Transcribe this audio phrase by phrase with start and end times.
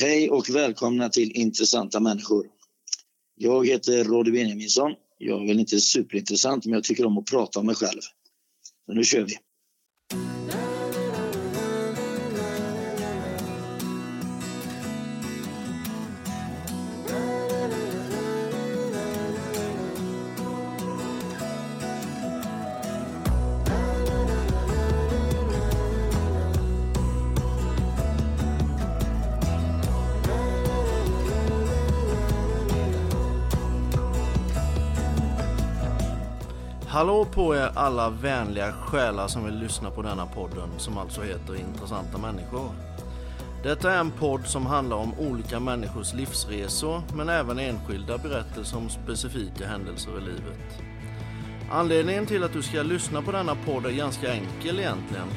[0.00, 2.46] Hej och välkomna till Intressanta människor.
[3.34, 4.94] Jag heter Roddy Benjaminsson.
[5.18, 8.00] Jag är väl inte superintressant, men jag tycker om att prata om mig själv.
[8.86, 9.38] Så nu kör vi.
[37.02, 41.54] Hallå på er alla vänliga själar som vill lyssna på denna podden som alltså heter
[41.56, 42.70] Intressanta människor.
[43.62, 48.88] Detta är en podd som handlar om olika människors livsresor men även enskilda berättelser om
[48.88, 50.82] specifika händelser i livet.
[51.70, 55.28] Anledningen till att du ska lyssna på denna podd är ganska enkel egentligen.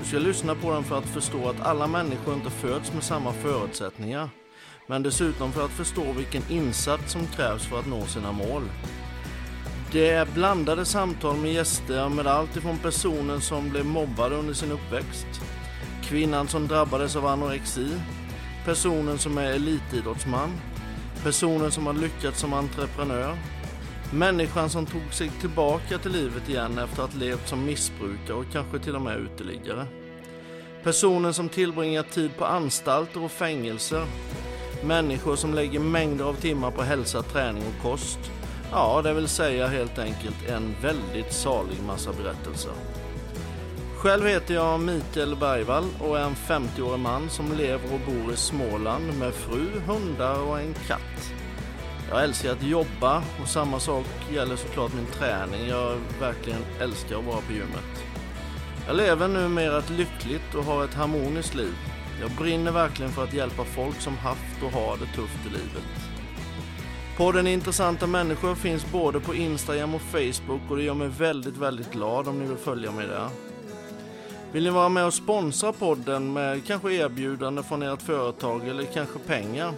[0.00, 3.32] Du ska lyssna på den för att förstå att alla människor inte föds med samma
[3.32, 4.28] förutsättningar
[4.86, 8.62] men dessutom för att förstå vilken insats som krävs för att nå sina mål.
[9.92, 14.72] Det är blandade samtal med gäster med allt ifrån personen som blev mobbad under sin
[14.72, 15.26] uppväxt,
[16.02, 17.88] kvinnan som drabbades av anorexi,
[18.64, 20.50] personen som är elitidrottsman,
[21.22, 23.36] personen som har lyckats som entreprenör,
[24.12, 28.52] människan som tog sig tillbaka till livet igen efter att ha levt som missbrukare och
[28.52, 29.86] kanske till och med uteliggare.
[30.82, 34.04] Personen som tillbringar tid på anstalter och fängelser.
[34.84, 38.18] Människor som lägger mängder av timmar på hälsa, träning och kost
[38.72, 42.72] Ja, det vill säga helt enkelt en väldigt salig massa berättelser.
[43.96, 48.36] Själv heter jag Mikael Bergvall och är en 50-årig man som lever och bor i
[48.36, 51.32] Småland med fru, hundar och en katt.
[52.10, 55.68] Jag älskar att jobba och samma sak gäller såklart min träning.
[55.68, 58.04] Jag verkligen älskar att vara på gymmet.
[58.86, 61.74] Jag lever numera ett lyckligt och har ett harmoniskt liv.
[62.20, 66.09] Jag brinner verkligen för att hjälpa folk som haft och har det tufft i livet.
[67.20, 71.92] Podden Intressanta människor finns både på Instagram och Facebook och det gör mig väldigt, väldigt
[71.92, 73.28] glad om ni vill följa mig där.
[74.52, 79.18] Vill ni vara med och sponsra podden med kanske erbjudande från ert företag eller kanske
[79.18, 79.72] pengar?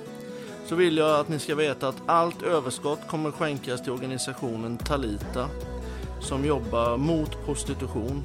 [0.67, 5.49] Så vill jag att ni ska veta att allt överskott kommer skänkas till organisationen Talita
[6.21, 8.23] som jobbar mot prostitution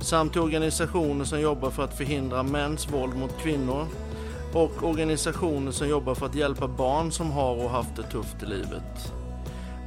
[0.00, 3.86] samt till organisationer som jobbar för att förhindra mäns våld mot kvinnor
[4.52, 8.46] och organisationer som jobbar för att hjälpa barn som har och haft det tufft i
[8.46, 9.12] livet.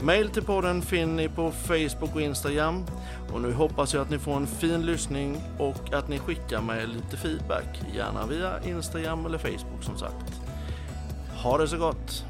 [0.02, 2.86] Mail till podden finner ni på Facebook och Instagram.
[3.34, 6.88] Och nu hoppas jag att ni får en fin lyssning och att ni skickar mig
[6.88, 7.81] lite feedback.
[7.96, 10.42] Gärna via Instagram eller Facebook som sagt.
[11.44, 12.26] Ha det så gott!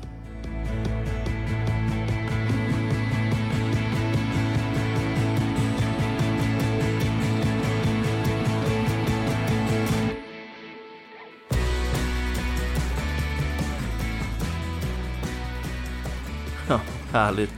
[17.15, 17.53] Härligt.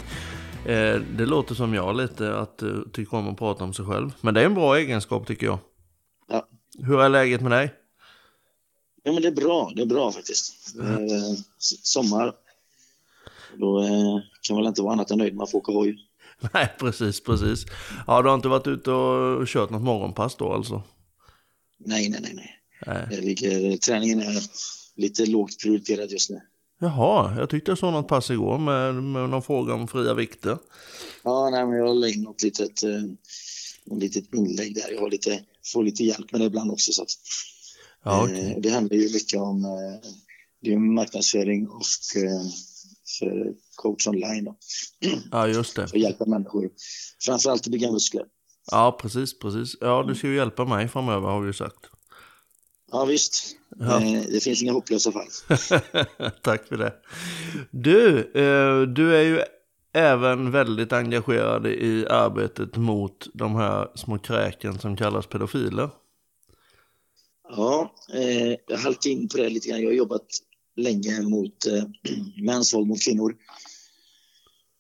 [0.65, 4.11] Eh, det låter som jag lite att uh, tycker om att prata om sig själv.
[4.21, 5.59] Men det är en bra egenskap tycker jag.
[6.29, 6.47] Ja.
[6.79, 7.73] Hur är läget med dig?
[9.03, 9.71] Ja, men det är bra.
[9.75, 10.75] Det är bra faktiskt.
[10.75, 11.07] Mm.
[11.07, 11.35] Eh,
[11.83, 12.33] sommar.
[13.57, 15.97] Då eh, kan man väl inte vara annat än nöjd med att få åka hoj.
[16.53, 17.65] Nej, precis, precis.
[18.07, 20.83] Ja, du har inte varit ute och kört något morgonpass då alltså?
[21.77, 22.33] Nej, nej, nej.
[22.35, 22.53] nej.
[22.85, 23.07] Nej.
[23.11, 24.41] Jag ligger, träningen är
[24.95, 26.41] lite lågt prioriterad just nu.
[26.79, 30.57] Jaha, jag tyckte jag såg något pass igår med, med någon fråga om fria vikter.
[31.23, 32.89] Ja, nej, men jag la in något litet, eh,
[33.85, 34.91] något litet inlägg där.
[34.93, 35.39] Jag har lite,
[35.73, 36.91] får lite hjälp med det ibland också.
[36.91, 37.09] Så att,
[38.03, 38.51] Ja, okej.
[38.51, 40.09] eh, det handlar ju mycket om eh,
[40.61, 41.81] det är marknadsföring och
[42.23, 42.41] eh,
[43.19, 44.43] för coach online.
[44.45, 44.55] Då,
[45.31, 45.87] Ja, just det.
[45.87, 46.69] för att hjälpa människor.
[47.21, 48.23] Framförallt att bygga muskler.
[48.71, 49.75] Ja, precis, precis.
[49.81, 51.85] Ja, du ska ju hjälpa mig framöver har vi ju sagt.
[52.91, 53.55] Ja, visst.
[53.79, 54.01] Ja.
[54.01, 55.27] Eh, det finns inga hopplösa fall.
[56.41, 56.93] Tack för det.
[57.71, 59.41] Du, eh, du är ju
[59.93, 65.89] även väldigt engagerad i arbetet mot de här små kräken som kallas pedofiler.
[67.49, 69.81] Ja, eh, jag halkade in på det lite grann.
[69.81, 70.27] Jag har jobbat
[70.75, 71.83] länge mot eh,
[72.43, 73.35] mäns våld mot kvinnor.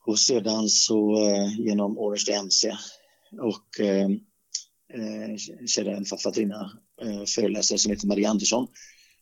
[0.05, 1.17] Och sedan så
[1.57, 2.77] genom Orange DMC
[3.41, 4.09] och eh,
[4.93, 5.35] eh,
[7.35, 8.67] föreläsare som heter Maria Andersson.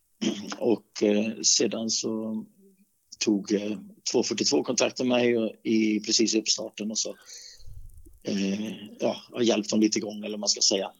[0.58, 2.44] Och eh, sedan så
[3.18, 3.78] tog eh,
[4.12, 7.16] 242 kontakt med mig i precis i uppstarten och så
[8.22, 8.70] eh,
[9.00, 10.90] ja, har hjälpt dem lite igång eller vad man ska säga.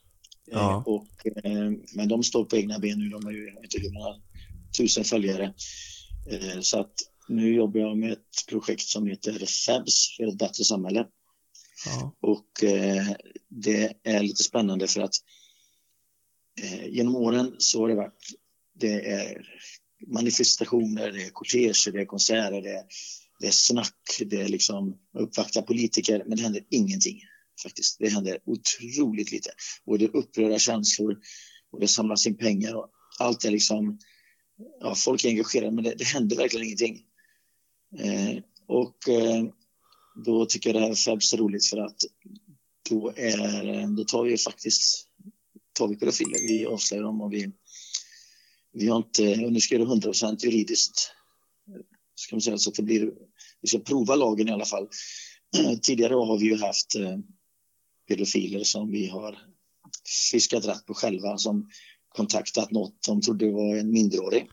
[0.46, 0.70] Ja.
[0.70, 3.90] Eh, och, eh, men de står på egna ben nu, de har ju inte hur
[3.90, 4.20] många
[4.78, 5.54] tusen följare.
[6.30, 6.94] Eh, så att
[7.28, 11.06] nu jobbar jag med ett projekt som heter FABS för ett bättre samhälle.
[11.86, 12.16] Ja.
[12.20, 13.06] Och eh,
[13.48, 15.45] det är lite spännande för att eh,
[16.62, 18.18] Eh, genom åren så har det varit,
[18.74, 19.46] det är
[20.06, 22.84] manifestationer, det är korteger, det är konserter, det är,
[23.40, 27.20] det är snack, det är liksom uppvakta politiker, men det händer ingenting
[27.62, 27.98] faktiskt.
[27.98, 29.50] Det händer otroligt lite.
[29.84, 31.18] Och det är upprörda känslor
[31.70, 33.98] och det samlas in pengar och allt är liksom,
[34.80, 37.02] ja, folk är engagerade men det, det händer verkligen ingenting.
[37.98, 39.44] Eh, och eh,
[40.24, 41.96] då tycker jag det här är så roligt för att
[42.90, 45.05] då, är, då tar vi faktiskt
[45.76, 47.52] tar vi pedofiler, vi avslöjar dem och vi,
[48.72, 51.12] vi har inte, och nu ska det 100 juridiskt,
[52.14, 53.12] ska man säga, så att det blir,
[53.60, 54.88] vi ska prova lagen i alla fall.
[55.82, 57.18] Tidigare har vi ju haft eh,
[58.08, 59.38] pedofiler som vi har
[60.32, 61.70] fiskat rätt på själva som
[62.08, 64.48] kontaktat något de trodde var en minderårig.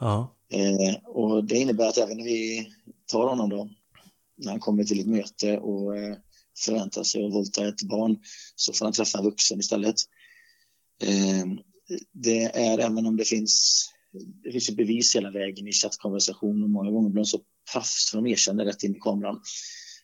[0.00, 0.36] Ja.
[0.52, 2.68] Eh, och det innebär att även när vi
[3.06, 3.70] tar honom då,
[4.36, 6.16] när han kommer till ett möte och eh,
[6.64, 8.18] förväntar sig att våldta ett barn,
[8.56, 9.96] så får han träffa en vuxen istället.
[11.02, 11.46] Eh,
[12.12, 13.84] det är även om det finns,
[14.44, 17.40] det finns bevis hela vägen i chattkonversation och många gånger blir de så
[17.72, 19.40] paff så de erkänner rätt in i kameran.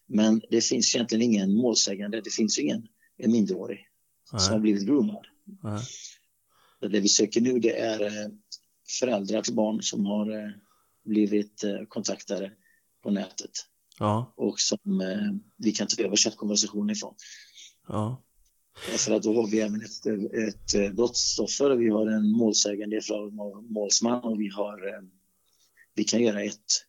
[0.07, 2.87] Men det finns egentligen ingen målsägande, det finns ingen
[3.17, 3.87] en minderårig
[4.33, 4.41] Nej.
[4.41, 5.27] som har blivit groomad.
[5.63, 5.83] Nej.
[6.81, 8.31] Det vi söker nu det är eh,
[9.01, 10.51] föräldrar till barn som har eh,
[11.05, 12.53] blivit eh, kontaktade
[13.03, 13.51] på nätet.
[13.99, 14.35] Ja.
[14.37, 14.79] Och som
[15.57, 17.15] vi kan ta över chattkonversationen ifrån.
[17.89, 18.23] Ja.
[18.79, 23.35] För att då har vi även ett, ett brottsoffer, vi har en målsägande från
[23.73, 25.03] målsman och vi har
[25.95, 26.85] vi kan göra ett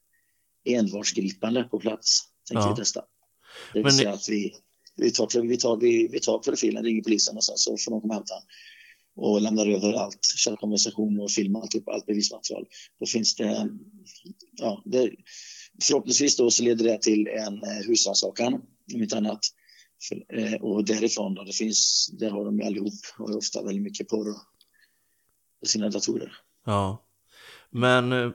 [0.65, 2.74] envarsgripande på plats tänkte ja.
[2.74, 3.01] vi testa.
[3.74, 4.53] Det vill Men säga att vi,
[4.95, 8.01] vi tar, vi tar, vi, vi tar profilen, ringer polisen och sen så får de
[8.01, 8.35] komma och hämta
[9.15, 12.65] och lämnar över allt, källkonversation och film, allt, allt bevismaterial.
[13.00, 13.69] Då finns det,
[14.51, 15.12] ja, det,
[15.83, 18.53] förhoppningsvis då så leder det till en eh, husrannsakan,
[18.94, 19.39] om inte annat.
[20.30, 24.34] Eh, och därifrån då, det finns, där har de allihop, och ofta väldigt mycket porr
[25.60, 26.34] på sina datorer.
[26.66, 27.06] Ja,
[27.69, 28.34] men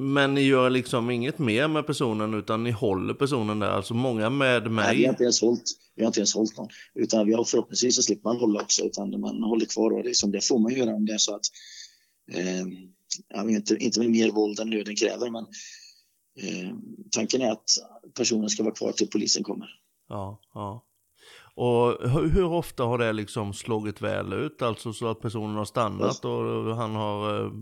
[0.00, 4.30] men ni gör liksom inget mer med personen utan ni håller personen där, alltså många
[4.30, 4.84] med mig.
[4.84, 5.62] Nej, vi har inte ens hållit,
[5.94, 6.68] vi har inte ens hållit någon.
[6.94, 10.30] Utan vi har förhoppningsvis så slipper man hålla också, utan man håller kvar och liksom,
[10.30, 11.46] det får man göra om det är så att,
[12.32, 12.66] eh,
[13.28, 15.46] jag inte, inte med mer våld än nöden kräver, men
[16.40, 16.74] eh,
[17.10, 17.70] tanken är att
[18.16, 19.68] personen ska vara kvar till polisen kommer.
[20.08, 20.84] Ja, ja.
[21.58, 26.24] Och hur ofta har det liksom slagit väl ut, alltså så att personen har stannat
[26.24, 27.52] och han har eh,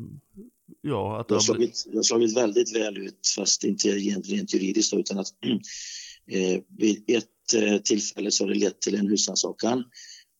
[0.83, 4.55] Ja, att det har slagit, det har slagit väldigt väl ut, fast inte rent, rent
[4.55, 5.27] juridiskt utan att
[6.31, 9.85] eh, vid ett eh, tillfälle så har det lett till en husrannsakan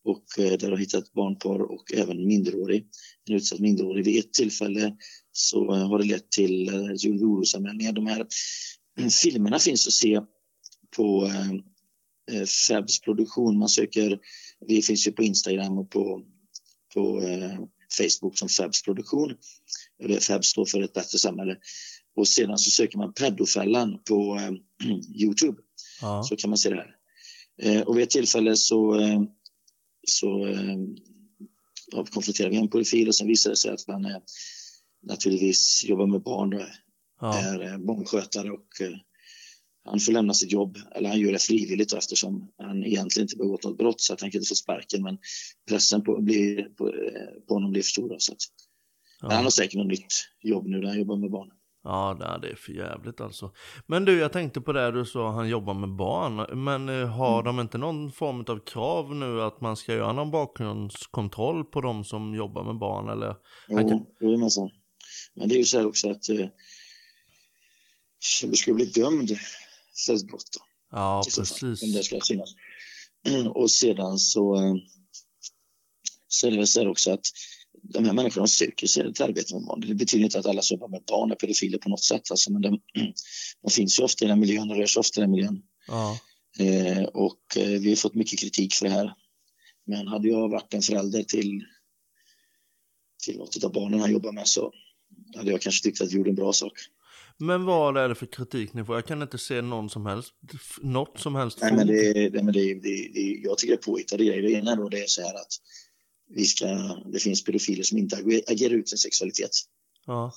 [0.05, 2.87] och eh, där har hittat barnpar och även minderårig,
[3.29, 4.05] en utsatt minderårig.
[4.05, 4.97] Vid ett tillfälle
[5.33, 7.93] så eh, har det lett till eh, orosanmälningar.
[7.93, 8.27] De här
[9.23, 10.21] filmerna finns att se
[10.97, 11.31] på
[12.33, 13.59] eh, eh, Fabs produktion.
[13.59, 14.19] Man söker,
[14.67, 16.23] vi finns ju på Instagram och på,
[16.95, 17.59] på eh,
[17.99, 19.35] Facebook som Fabs produktion.
[20.03, 21.57] Eller Fab står för ett bättre samhälle.
[22.17, 24.53] Och sedan så söker man pedofällan på eh,
[25.23, 25.59] Youtube.
[26.01, 26.23] Ja.
[26.23, 26.97] Så kan man se det här.
[27.63, 29.23] Eh, och vid ett tillfälle så, eh,
[30.07, 30.77] så eh,
[32.11, 34.23] konfronterar vi en profil och sen visar det sig att han är,
[35.03, 36.63] naturligtvis jobbar med barn och
[37.21, 37.39] ja.
[37.39, 38.97] är eh, barnskötare och eh,
[39.87, 43.37] han får lämna sitt jobb, eller han gör det frivilligt då, eftersom han egentligen inte
[43.37, 45.19] begått något brott så att han inte få sparken men
[45.69, 46.93] pressen på, blir, på,
[47.49, 48.17] på honom blir för stor.
[48.19, 48.39] Så att,
[49.21, 49.33] ja.
[49.33, 50.13] Han har säkert något nytt
[50.43, 51.51] jobb nu där han jobbar med barn.
[51.83, 53.53] Ja, det är för jävligt alltså.
[53.87, 56.65] Men du, jag tänkte på det du sa, han jobbar med barn.
[56.65, 57.45] Men eh, har mm.
[57.45, 62.05] de inte någon form av krav nu att man ska göra någon bakgrundskontroll på de
[62.05, 63.09] som jobbar med barn?
[63.09, 63.35] Eller?
[63.69, 64.07] Jo, kan...
[64.21, 64.71] det är så.
[65.35, 66.47] Men det är ju så här också att eh,
[68.43, 69.31] du ska bli dömd
[69.97, 70.57] cellbrott.
[70.91, 71.83] Ja, precis.
[71.83, 72.55] Om det ska synas.
[73.55, 74.75] Och sedan så, eh,
[76.29, 77.27] så är det väl så också att
[77.83, 79.81] de här människorna söker sig ett arbete med barn.
[79.81, 82.31] Det betyder inte att alla som jobbar med barn är pedofiler på något sätt.
[82.31, 82.81] Alltså, men de,
[83.63, 85.63] de finns ju ofta i den miljön och rör sig ofta i den miljön.
[85.87, 86.19] Ja.
[86.59, 89.15] Eh, och eh, vi har fått mycket kritik för det här.
[89.87, 91.65] Men hade jag varit en förälder till,
[93.25, 94.73] till något av barnen han jobbar med så
[95.37, 96.73] hade jag kanske tyckt att jag gjorde en bra sak.
[97.39, 98.95] Men vad är det för kritik ni får?
[98.95, 100.33] Jag kan inte se någon som helst,
[100.81, 101.59] något som helst.
[101.63, 104.43] Nej, men det, det, men det, det, det, jag tycker det är påhittade grejer.
[104.43, 105.53] Det ena då det är så här att
[106.29, 106.67] vi ska,
[107.13, 108.17] det finns pedofiler som inte
[108.47, 109.51] agerar ut sin sexualitet.
[110.07, 110.33] Ja.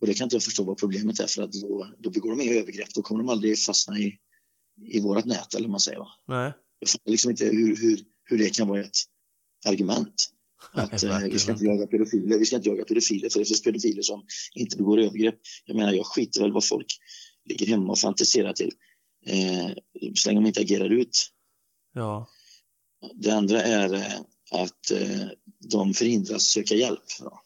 [0.00, 2.40] Och det kan inte jag förstå vad problemet är för att då, då begår de
[2.40, 2.94] inga övergrepp.
[2.94, 4.18] Då kommer de aldrig fastna i,
[4.90, 5.98] i vårt nät eller vad man säger.
[5.98, 6.08] Va?
[6.28, 6.52] Nej.
[6.78, 8.96] Jag fattar liksom inte hur, hur, hur det kan vara ett
[9.66, 10.30] argument.
[10.72, 12.38] Att eh, vi ska inte jaga pedofiler.
[12.38, 15.38] Vi ska inte jaga pedofiler för det finns pedofiler som inte begår övergrepp.
[15.64, 16.86] Jag menar, jag skiter väl vad folk
[17.44, 18.70] ligger hemma och fantiserar till.
[19.26, 19.70] Eh,
[20.14, 21.30] så länge de inte agerar ut.
[21.94, 22.28] Ja.
[23.14, 25.26] Det andra är eh, att eh,
[25.70, 27.04] de förhindras söka hjälp.
[27.20, 27.42] Ja.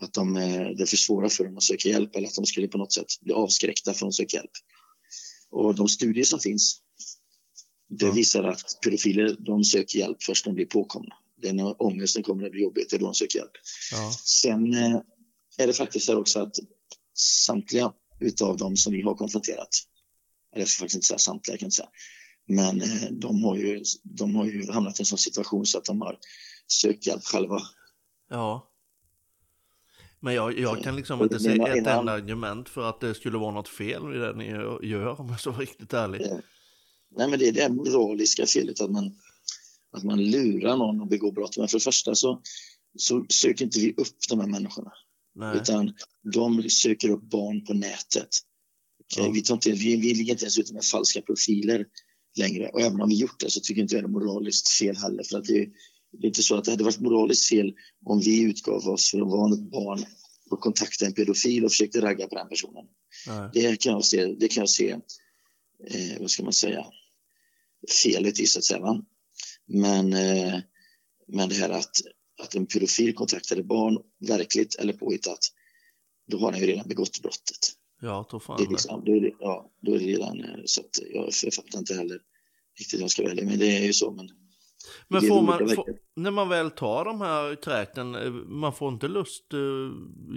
[0.00, 2.78] att de, eh, det försvårar för dem att söka hjälp eller att de skulle på
[2.78, 4.50] något sätt bli avskräckta från att söka hjälp.
[5.50, 6.80] Och de studier som finns,
[7.88, 11.14] det visar att pedofiler de söker hjälp först när de blir påkomna.
[11.52, 13.52] När ångesten kommer att bli jobbigt, det är då de söker hjälp.
[13.92, 14.12] Ja.
[14.24, 15.00] Sen eh,
[15.58, 16.56] är det faktiskt så också att
[17.46, 19.68] samtliga utav dem som vi har konfronterat,
[20.52, 21.88] eller jag ska faktiskt inte säga samtliga, kan säga,
[22.48, 25.84] men eh, de har, ju, de har ju hamnat i en sån situation så att
[25.84, 26.18] de har
[26.66, 27.60] sökt hjälp själva.
[28.30, 28.70] Ja.
[30.20, 33.54] Men jag, jag kan liksom inte se ett enda argument för att det skulle vara
[33.54, 34.46] något fel i det ni
[34.88, 36.20] gör om jag ska vara riktigt ärlig.
[36.20, 36.38] Eh,
[37.16, 39.16] Nej, men det är det moraliska felet att man,
[39.94, 41.56] att man lurar någon att begå brott.
[41.56, 42.42] Men för det första så,
[42.98, 44.92] så söker inte vi upp de här människorna,
[45.34, 45.56] Nej.
[45.56, 45.94] utan
[46.32, 48.28] de söker upp barn på nätet.
[49.12, 49.30] Okej, Ja.
[49.30, 51.86] Vi, tar inte, vi, vi ligger inte ens ute med falska profiler
[52.38, 52.68] längre.
[52.68, 55.22] Och även om vi gjort det så tycker inte jag det är moraliskt fel heller.
[55.30, 55.68] För att det,
[56.12, 57.74] det är inte så att det hade varit moraliskt fel
[58.04, 60.04] om vi utgav oss för att vara ett barn
[60.50, 62.84] och kontakta en pedofil och försökte ragga på den personen.
[63.26, 63.50] Nej.
[63.52, 64.90] Det kan jag se, det kan jag se
[65.90, 66.86] eh, vad ska man säga,
[68.02, 68.80] felet i så att säga.
[68.80, 69.04] Va?
[69.66, 70.60] Men, eh,
[71.28, 71.96] men det här att,
[72.42, 75.38] att en pedofil kontaktade barn, verkligt eller påhittat,
[76.30, 77.58] då har han ju redan begått brottet.
[78.00, 80.60] Jag tror fan Det är liksom, då, är det, ja, då är det redan, eh,
[80.64, 82.18] så att jag, jag fattar inte heller
[82.78, 84.10] riktigt, jag ska välja, men det är ju så.
[84.10, 84.28] Men,
[85.08, 89.08] Men får man, får, när man väl tar de här kräken, eh, man får inte
[89.08, 89.44] lust,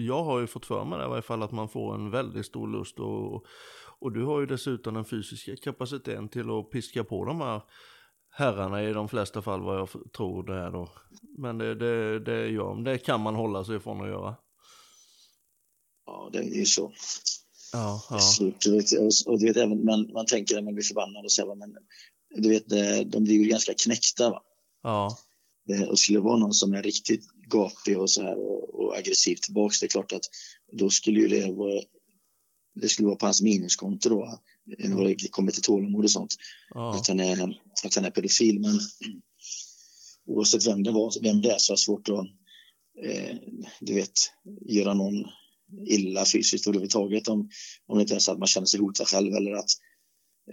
[0.08, 2.46] jag har ju fått för mig det i varje fall, att man får en väldigt
[2.46, 3.46] stor lust och,
[4.00, 7.62] och du har ju dessutom den fysiska kapaciteten till att piska på de här
[8.38, 10.90] herrarna i de flesta fall vad jag tror det är då.
[11.38, 14.36] Men det, det, det, gör, det kan man hålla sig ifrån att göra.
[16.06, 16.92] ja, det är ju så.
[17.74, 18.20] Ja, ja.
[18.20, 18.86] Så, du vet,
[19.28, 21.76] och, du vet, även man, man tänker när man blir förbannad och säger, men
[22.36, 24.30] du vet, det- de blir ju ganska knäckta.
[24.30, 24.42] Va?
[24.84, 25.18] Ja,
[25.70, 28.98] Eh, Och skulle det vara någon som är riktigt gapig och så här och, och
[28.98, 30.26] aggressiv tillbaks, det är klart att
[30.72, 31.82] då skulle ju det vara,
[32.76, 34.40] det skulle vara på hans minuskonto då.
[34.68, 36.36] När det kommer till tålamod och sånt.
[36.70, 38.60] ja, Att, han är, att han är pedofil.
[38.60, 38.80] Men
[40.26, 42.26] oavsett vem det var, vem det är så är det svårt att,
[43.06, 43.36] eh,
[43.80, 44.12] du vet,
[44.66, 45.26] göra någon
[45.86, 47.50] illa fysiskt överhuvudtaget om,
[47.86, 49.70] om det inte är så att man känner sig hotad själv eller att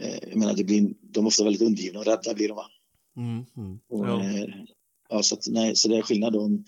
[0.01, 2.67] eh, jag menar, det blir, de är ofta väldigt undergivna och rädda blir de va?
[3.17, 3.79] mm, mm.
[3.89, 4.25] Och, ja.
[4.25, 4.49] eh,
[5.09, 6.65] ja, så, att, nej, så det är skillnad om,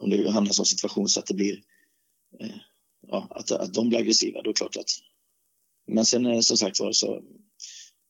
[0.00, 1.62] om det hamnar i en situation så att det blir
[2.40, 2.56] eh,
[3.06, 4.42] ja, att, att de blir aggressiva.
[4.42, 4.90] Då är det klart att...
[5.94, 7.22] Men sen eh, som sagt var så,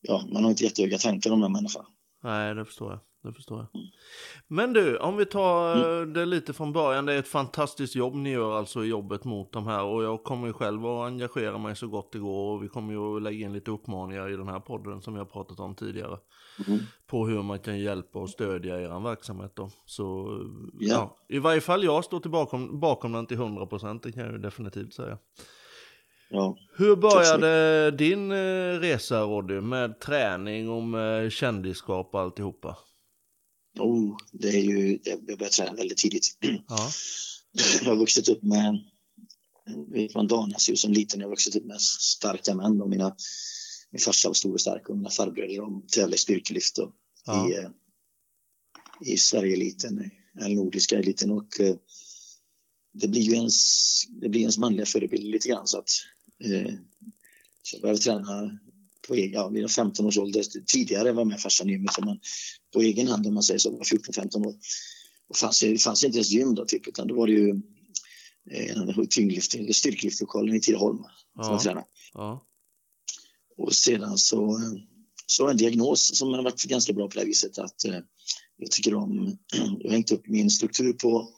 [0.01, 1.85] ja, man har inte jättehöga tankar om den människan.
[2.23, 2.99] Nej, det förstår jag.
[3.23, 3.81] Det förstår jag.
[4.47, 7.05] Men du, om vi tar eh, det lite från början.
[7.05, 9.83] Det är ett fantastiskt jobb ni gör alltså i jobbet mot de här.
[9.83, 12.55] Och jag kommer ju själv att engagera mig så gott det går.
[12.55, 15.19] Och vi kommer ju att lägga in lite uppmaningar i den här podden som vi
[15.19, 16.17] har pratat om tidigare.
[16.67, 16.79] Mm.
[17.07, 19.69] På hur man kan hjälpa och stödja er verksamhet då.
[19.85, 20.39] Så
[20.79, 21.15] ja.
[21.29, 21.35] Ja.
[21.35, 24.37] i varje fall jag står till bakom, bakom den till 100% det kan jag ju
[24.37, 25.17] definitivt säga.
[26.31, 26.57] Ja.
[26.77, 32.77] Hur började din eh, resa Roddy med träning och med kändisskap och alltihopa?
[33.79, 36.37] Oh, det är ju, jag började träna väldigt tidigt.
[36.67, 36.89] Ja.
[37.81, 38.83] Jag har vuxit upp med,
[40.15, 42.81] man danas ju som liten, jag har vuxit upp med starka män.
[42.81, 43.15] Och mina,
[43.91, 46.91] min farsa var stor och stark och mina farbröder de tävlade i styrkelyft och
[47.25, 47.49] Ja.
[47.49, 47.69] i, eh,
[49.13, 50.11] i Sverigeeliten,
[50.41, 51.31] eller nordiska eliten.
[51.31, 51.75] Och eh,
[52.93, 53.57] det blir ju ens,
[54.07, 55.67] det blir ens manliga förebild lite grann.
[55.67, 55.89] Så att,
[56.43, 56.73] eh,
[57.63, 58.59] så jag började träna
[59.07, 60.43] på egen, ja, vid 15 års ålder.
[60.65, 62.19] Tidigare var jag med farsan i gymmet, men
[62.73, 64.55] på egen hand om man säger så, var 14-15 år.
[65.27, 67.49] Och fanns, det fanns inte ens gym då, typ, utan då var det ju
[68.51, 71.51] eh, en tyngdlyft, eller styrkelyftlokalen i Tidaholm som Ja.
[71.51, 71.85] jag tränade.
[72.13, 72.45] Ja.
[73.57, 74.73] Och sedan så, eh,
[75.25, 77.99] så en diagnos som har varit ganska bra på det här viset att eh,
[78.57, 81.29] jag tycker om, jag har hängt upp min struktur på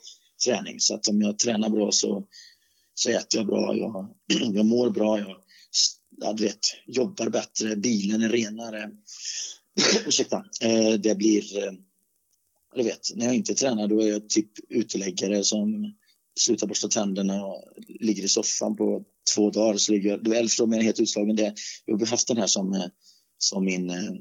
[0.46, 2.28] träning så att om jag tränar bra så,
[2.94, 4.16] så äter jag bra, jag,
[4.56, 5.38] jag mår bra, jag,
[6.18, 8.92] jag vet, jobbar bättre, bilen är renare.
[10.08, 11.72] Ursäkta, eh, det blir, eh,
[12.76, 15.94] du vet, när jag inte tränar då är jag typ uteläggare som
[16.40, 17.64] slutar borsta tänderna och
[18.00, 19.04] ligger i soffan på
[19.36, 21.36] två dagar så ligger jag, då är jag helt utslagen.
[21.36, 21.54] Det,
[21.86, 22.86] jag har haft den här som, eh,
[23.38, 23.90] som min...
[23.90, 24.12] eh,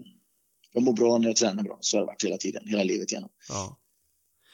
[0.72, 3.12] Jag mår bra när jag tränar bra, så har det varit hela tiden, hela livet
[3.12, 3.30] igenom.
[3.48, 3.78] Ja.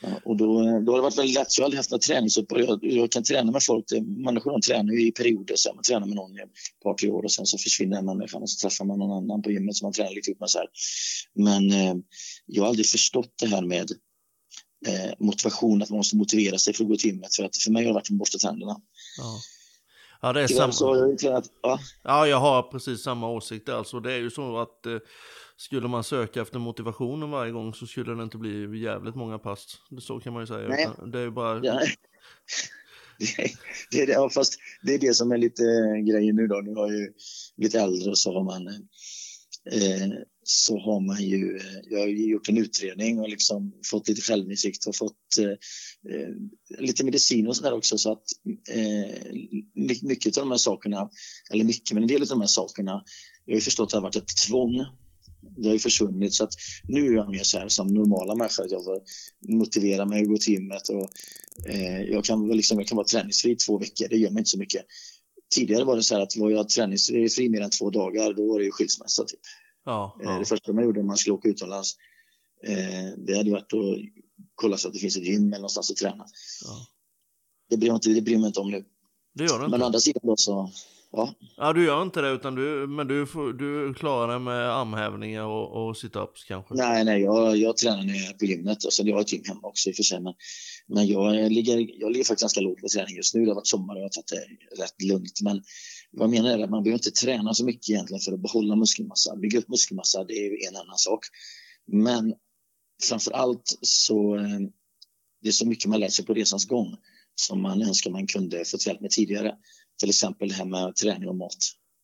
[0.00, 2.00] Ja, och då, då har det varit väldigt lätt, så jag har aldrig haft några
[2.00, 2.64] träningsuppehåll.
[2.82, 5.82] Jag, jag kan träna med folk, eh, människor de tränar ju i perioder, så man
[5.82, 8.50] tränar med någon i ett par, tre år och sen så försvinner den människan och
[8.50, 10.50] så träffar man någon annan på gymmet som man tränar lite ihop med.
[10.50, 10.68] Så här.
[11.34, 11.94] Men eh,
[12.46, 13.90] jag har aldrig förstått det här med
[14.86, 17.34] eh, motivation, att man måste motivera sig för att gå till gymmet.
[17.36, 18.76] För att för mig har det varit att borsta tänderna.
[19.18, 19.40] Ja.
[20.20, 21.16] Ja, det är så samma.
[21.16, 23.68] tränat, ja, Ja, jag har precis samma åsikt.
[23.68, 24.98] Alltså, det är ju så att eh,
[25.56, 29.76] skulle man söka efter motivationen varje gång så skulle det inte bli jävligt många pass.
[30.00, 30.68] Så kan man ju säga.
[30.68, 30.88] Nej.
[31.12, 31.80] Det är ju bara, ja,
[33.18, 33.26] det,
[33.90, 35.62] det, det, ja, fast det är det som är lite
[36.06, 36.60] grejen nu då.
[36.60, 37.12] Nu har ju
[37.56, 38.68] blivit äldre och så har man
[39.72, 40.08] eh,
[40.50, 44.86] så har man ju, eh, jag har gjort en utredning och liksom fått lite självinsikt
[44.86, 45.50] och fått eh,
[46.12, 46.28] eh
[46.78, 48.24] lite medicin och sådär också så att
[48.70, 49.32] eh,
[50.02, 51.10] mycket av de här sakerna,
[51.50, 53.04] eller mycket, men en del av de här sakerna,
[53.44, 54.84] jag har ju förstått att det har varit ett tvång.
[55.56, 56.52] Det har ju försvunnit så att
[56.88, 59.00] nu är jag mer så här som normala människor, jag får
[59.48, 61.10] motivera mig att gå till gymmet och
[61.68, 64.58] eh, jag, kan, liksom, jag kan vara träningsfri två veckor, det gör mig inte så
[64.58, 64.84] mycket.
[65.54, 68.58] Tidigare var det så här att var jag träningsfri mer än två dagar, då var
[68.58, 69.40] det ju skilsmässa typ.
[69.88, 70.32] Ja, ja.
[70.32, 71.96] Eh, det första man gjorde när man skulle åka utomlands,
[72.66, 73.80] eh, det hade varit att
[74.54, 76.26] kolla så att det finns ett gym eller någonstans att träna.
[76.64, 76.86] Ja.
[77.70, 78.84] Det bryr, inte, det bryr mig inte om nu.
[79.34, 79.68] Det gör inte.
[79.68, 80.70] Men å andra sidan då så,
[81.12, 81.34] ja.
[81.56, 85.44] Ja, du gör inte det, utan du, men du, får, du klarar det med armhävningar
[85.44, 86.74] och, och situps kanske?
[86.74, 88.84] Nej, nej, jag, jag tränar när jag är på gymmet.
[88.84, 90.20] Och sen jag har ett gym hemma också i och för sig.
[90.20, 90.34] Men,
[90.86, 93.44] men jag, ligger, jag ligger faktiskt ganska lågt på träning just nu.
[93.44, 95.40] Det har varit sommar och jag har tagit det rätt lugnt.
[95.42, 95.62] Men
[96.10, 98.76] vad jag menar är att man behöver inte träna så mycket egentligen för att behålla
[98.76, 99.36] muskelmassa.
[99.36, 101.20] Bygga upp muskelmassa, det är en annan sak.
[101.86, 102.34] Men
[103.08, 104.60] framför allt så eh,
[105.42, 106.96] det är så mycket man lär sig på resans gång
[107.34, 109.54] som man önskar man kunde fått hjälp med tidigare.
[109.98, 111.56] Till exempel det här med träning och mat.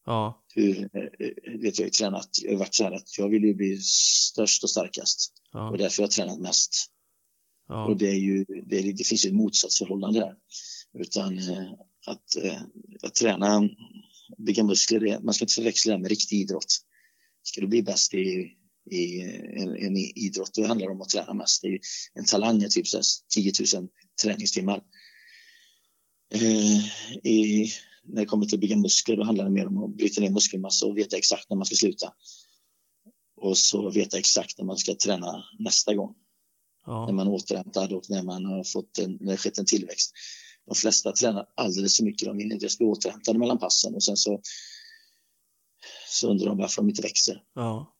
[0.06, 0.44] Ja.
[0.54, 3.78] Hur, eh, vet jag, tränat, jag har varit så här att jag vill ju bli
[3.82, 5.32] störst och starkast.
[5.52, 5.70] Ja.
[5.70, 6.86] Och därför har jag tränat mest.
[7.68, 7.86] Ja.
[7.86, 10.34] Och det, är ju, det, är, det finns ju ett motsatsförhållande där.
[10.98, 11.72] Utan eh,
[12.06, 12.62] att, eh,
[13.02, 13.68] att träna,
[14.38, 16.78] bygga muskler, man ska inte förväxla det med riktig idrott.
[17.42, 18.52] Ska du bli bäst i,
[18.90, 19.20] i
[19.56, 21.62] en, en idrott, då handlar det om att träna mest.
[21.62, 21.78] Det är
[22.14, 22.86] en talang är typ
[23.34, 23.88] 10 000
[24.22, 24.82] träningstimmar.
[26.34, 26.76] Eh,
[27.26, 27.70] i,
[28.04, 30.30] när det kommer till att bygga muskler, då handlar det mer om att bryta ner
[30.30, 32.12] muskelmassa och veta exakt när man ska sluta.
[33.36, 36.14] Och så veta exakt när man ska träna nästa gång.
[36.86, 37.06] Ja.
[37.06, 40.12] När man återhämtar och när man har fått en, när det skett en tillväxt.
[40.66, 42.28] De flesta tränar alldeles för mycket.
[42.28, 44.40] De vill inte bli återhämtade mellan passen och sen så,
[46.08, 47.42] så undrar de varför de inte växer.
[47.54, 47.90] Ja.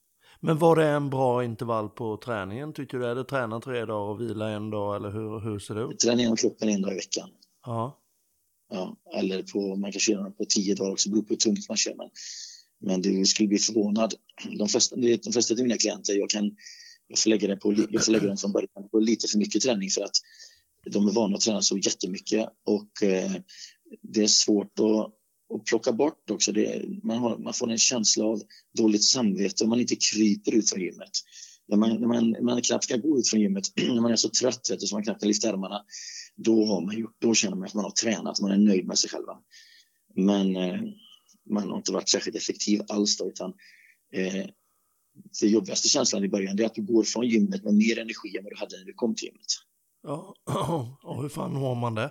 [0.41, 3.07] Men var det en bra intervall på träningen tycker du?
[3.07, 5.99] Är det träna tre dagar och vila en dag eller hur, hur ser det ut?
[5.99, 7.31] Träna inom kroppen en dag i veckan.
[7.67, 8.04] Ja
[8.71, 11.77] ja eller på, man kan köra på tio dagar också, beror på hur tungt man
[11.77, 11.95] kör.
[11.95, 12.11] Men,
[12.81, 14.15] men du skulle bli förvånad.
[14.59, 16.57] De flesta, de flesta av mina klienter, jag kan
[17.09, 19.63] jag får lägga det på, jag får lägga dem från början på lite för mycket
[19.63, 20.17] träning för att
[20.91, 23.33] de är vana att träna så jättemycket och eh,
[24.03, 25.15] det är svårt att,
[25.55, 26.53] att plocka bort också.
[26.53, 28.43] Det, man, har, man får en känsla av
[28.79, 31.11] dåligt samvete om man inte kryper ut från gymmet.
[31.69, 34.29] När man, när man, man knappt kan gå ut från gymmet, när man är så
[34.29, 35.85] trött vet du, så man knappt kan lyfta armarna,
[36.37, 38.99] då, har man gjort, då känner man att man har tränat, man är nöjd med
[38.99, 39.39] sig själva.
[40.15, 40.81] Men eh,
[41.51, 43.53] man har inte varit särskilt effektiv alls då, utan
[44.13, 44.47] eh,
[45.41, 48.45] det jobbigaste känslan i början är att du går från gymmet med mer energi än
[48.45, 49.47] vad du hade när du kom till gymmet.
[50.03, 50.35] Ja,
[51.03, 52.11] och hur fan har man det?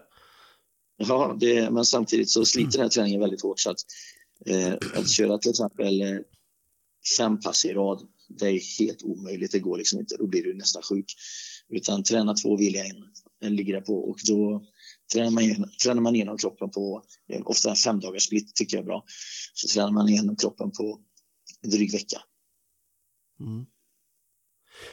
[0.97, 3.59] Ja, det, men samtidigt så sliter den här träningen väldigt hårt.
[3.59, 3.79] Så att,
[4.45, 6.17] eh, att köra till exempel eh,
[7.17, 9.51] fem pass i rad, det är helt omöjligt.
[9.51, 10.17] Det går liksom inte.
[10.17, 11.05] Då blir du nästan sjuk.
[11.69, 12.84] Utan träna två vilja
[13.39, 14.65] en ligger på och då
[15.13, 17.04] tränar man, igenom, tränar man igenom kroppen på,
[17.43, 19.06] ofta en fem dagars split tycker jag är bra.
[19.54, 21.02] Så tränar man igenom kroppen på
[21.62, 22.21] en dryg vecka.
[23.39, 23.65] Mm.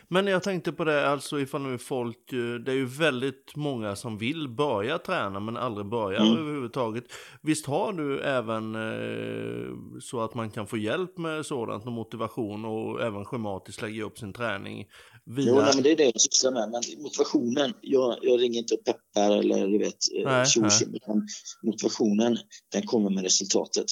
[0.08, 3.96] Men jag tänkte på det, alltså ifall nu folk, eh, det är ju väldigt många
[3.96, 6.38] som vill börja träna men aldrig börjar mm.
[6.38, 7.04] överhuvudtaget.
[7.42, 12.64] Visst har du även eh, så att man kan få hjälp med sådant och motivation
[12.64, 14.86] och även schematiskt lägga upp sin träning?
[15.24, 15.46] Via...
[15.48, 16.70] Jo, nej, men det är det jag sysslar med.
[16.70, 21.14] Men motivationen, jag, jag ringer inte och peppar eller du vet, eh,
[21.62, 22.38] motivationen,
[22.72, 23.86] den kommer med resultatet.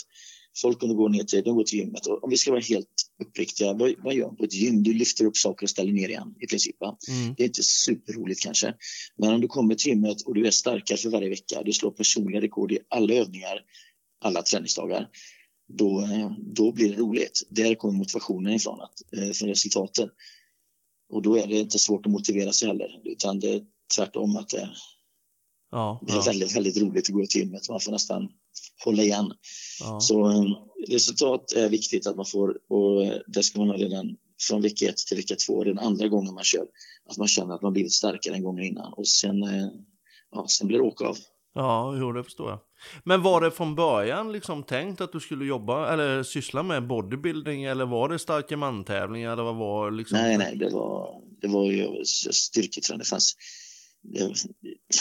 [0.57, 2.89] Folk kommer gå ner till, de går till gymmet och om vi ska vara helt
[3.23, 4.83] uppriktiga, vad, vad gör man på ett gym?
[4.83, 6.77] Du lyfter upp saker och ställer ner igen i princip.
[6.83, 7.35] Mm.
[7.37, 8.75] Det är inte superroligt kanske.
[9.17, 11.91] Men om du kommer till gymmet och du är starkare för varje vecka, du slår
[11.91, 13.61] personliga rekord i alla övningar,
[14.21, 15.09] alla träningsdagar,
[15.69, 16.09] då,
[16.39, 17.43] då blir det roligt.
[17.49, 20.09] Där kommer motivationen ifrån, att, eh, från resultaten.
[21.11, 23.63] Och då är det inte svårt att motivera sig heller, utan det är
[23.97, 24.71] tvärtom att det,
[25.71, 26.23] ja, det är ja.
[26.27, 27.69] väldigt, väldigt roligt att gå till gymmet.
[27.69, 28.29] Man får nästan
[28.85, 29.33] hålla igen.
[29.81, 30.01] Ja.
[30.01, 30.55] Så um,
[30.89, 34.89] resultat är viktigt att man får och eh, det ska man ha redan från vecka
[34.89, 36.67] ett till vecka två, den andra gången man kör.
[37.11, 39.69] Att man känner att man blivit starkare än gången innan och sen, eh,
[40.33, 41.17] ja, sen blir det åka av.
[41.55, 42.59] Ja, jo, det förstår jag.
[43.05, 47.65] Men var det från början liksom tänkt att du skulle jobba eller syssla med bodybuilding
[47.65, 50.19] eller var det starka mantävlingar eller vad var liksom?
[50.19, 52.99] Nej, nej, det var, det var ju styrketräning.
[52.99, 53.37] Det fanns
[54.13, 54.35] jag,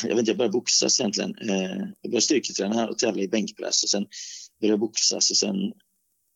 [0.03, 1.35] jag vet inte, jag började boxas egentligen.
[1.49, 4.05] Eh, jag började styrketräna och tävla i bänkpress och sen
[4.59, 5.55] började jag boxas och sen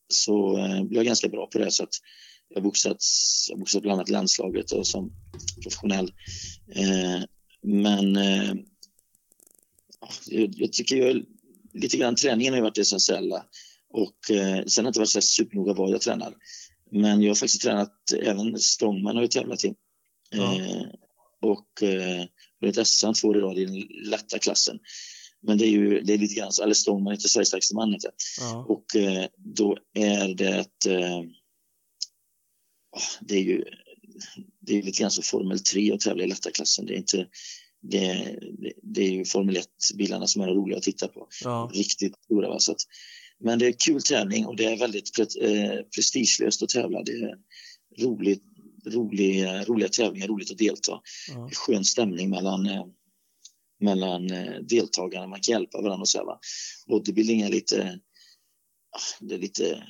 [0.07, 1.93] så eh, blev jag ganska bra på det så att
[2.49, 2.97] jag boxat,
[3.49, 5.11] jag boxat bland annat landslaget och som
[5.63, 6.13] professionell.
[6.75, 7.23] Eh,
[7.63, 8.15] men
[10.25, 11.25] jag, jag tycker jag,
[11.73, 13.45] lite grann träningen har varit det essentiella
[13.93, 16.33] och eh, sen har jag inte varit så supernoga vad jag tränar.
[16.91, 19.73] Men jag har faktiskt tränat, även strongman har jag tävlat i.
[20.29, 20.55] Ja.
[20.55, 20.85] Eh,
[21.41, 22.25] och eh,
[22.61, 24.79] vunnit SM två år i rad i den lätta klassen.
[25.41, 28.11] Men det är ju det är lite grann, eller strongman, inte Sveriges starkaste man inte.
[28.39, 28.65] Ja.
[28.69, 31.21] Och eh, då är det eh,
[33.21, 33.63] det är ju
[34.59, 36.85] det är lite grann som Formel 3 att tävla i lätta klassen.
[36.85, 37.27] Det är inte
[37.81, 38.39] det,
[38.83, 41.27] det, är ju Formel 1-bilarna som är roliga att titta på.
[41.43, 41.71] Ja.
[41.73, 42.49] Riktigt stora.
[42.49, 42.59] Va?
[42.59, 42.81] Så att,
[43.39, 47.03] men det är kul tävling och det är väldigt pre, eh, prestigelöst att tävla.
[47.03, 47.35] Det är
[47.99, 48.43] roligt,
[48.85, 51.01] rolig, roliga tävlingar, roligt att delta.
[51.27, 51.49] Ja.
[51.53, 52.85] Skön stämning mellan, eh,
[53.79, 56.39] mellan eh, deltagarna, man kan hjälpa varandra och så här, va?
[56.87, 57.99] Bodybuilding är lite,
[59.19, 59.83] det är lite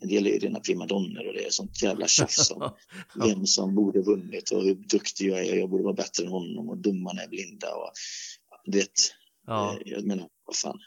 [0.00, 2.72] en del är ju rena primadonner och det är sånt jävla tjafs om
[3.14, 5.56] vem som borde vunnit och hur duktig jag är.
[5.56, 7.92] Jag borde vara bättre än honom och domarna är blinda och
[8.64, 8.92] det.
[9.46, 9.78] Ja.
[9.84, 10.78] Jag menar, vad fan.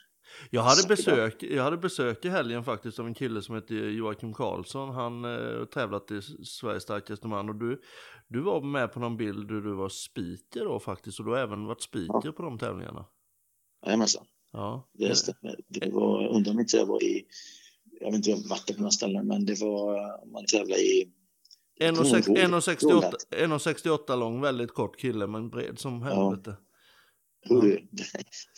[0.50, 4.34] Jag hade, besök, jag hade besök i helgen faktiskt av en kille som heter Joakim
[4.34, 4.90] Karlsson.
[4.90, 7.82] Han eh, tävlat i Sveriges starkaste man och du,
[8.28, 11.38] du var med på någon bild där du var speaker då faktiskt och du har
[11.38, 12.32] även varit speaker ja.
[12.32, 13.06] på de tävlingarna.
[13.86, 14.26] Jajamensan.
[14.52, 14.90] Ja.
[14.94, 15.60] Det stämmer.
[15.68, 17.26] Det var, undrar om inte jag var i
[18.00, 19.96] jag vet inte vart det på några ställen, men det var,
[20.32, 21.12] man tävlade i
[21.80, 26.56] 1,68 lång, väldigt kort kille men bred som helvete.
[26.60, 26.67] Ja.
[27.48, 28.04] Det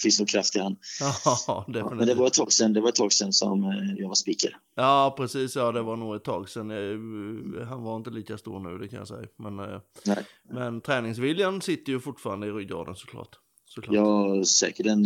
[0.02, 0.78] finns nog kraft i han.
[1.26, 3.94] Ja, ja, men det var ett tag sedan, det var ett tag sedan som eh,
[3.98, 4.58] jag var speaker.
[4.76, 5.56] Ja, precis.
[5.56, 6.72] Ja, det var nog ett tag sedan.
[6.72, 9.28] Eh, han var inte lika stor nu, det kan jag säga.
[9.38, 10.26] Men, eh, Nej.
[10.50, 13.36] men träningsviljan sitter ju fortfarande i ryggraden såklart.
[13.66, 13.96] såklart.
[13.96, 15.06] Ja, säkert en,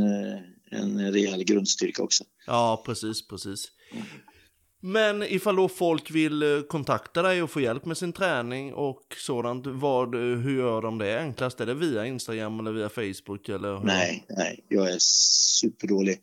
[0.71, 2.23] en rejäl grundstyrka också.
[2.47, 3.67] Ja, precis, precis.
[4.85, 9.15] Men ifall då folk vill eh, kontakta dig och få hjälp med sin träning och
[9.17, 11.59] sådant, vad, hur gör de det enklast?
[11.59, 13.49] Är det via Instagram eller via Facebook?
[13.49, 16.19] Eller nej, nej, jag är superdålig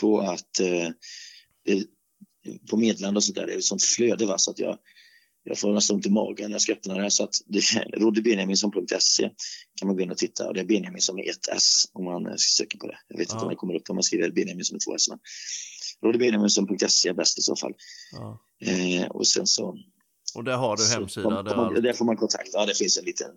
[0.00, 0.88] på att eh,
[2.70, 4.78] på meddelande och sådär, det är ett sånt flöde va, så att jag,
[5.44, 7.08] jag får nästan ont i magen när jag ska öppna det här.
[7.08, 9.30] Så att det är roddybenjaminsson.se
[9.80, 12.04] kan man gå in och titta och det är Benjamin som är ett S om
[12.04, 12.98] man eh, söker på det.
[13.08, 13.34] Jag vet ja.
[13.34, 15.08] inte om det kommer upp om man skriver Benjamin som är två S.
[15.08, 15.18] Men
[16.04, 17.72] roddybenjaminson.se är bäst i så fall.
[18.12, 18.40] Ja.
[18.66, 19.78] Eh, och sen så...
[20.34, 21.42] Och där har du hemsida?
[21.42, 22.50] Där, man, där får man kontakt.
[22.52, 23.30] Ja, det finns en liten,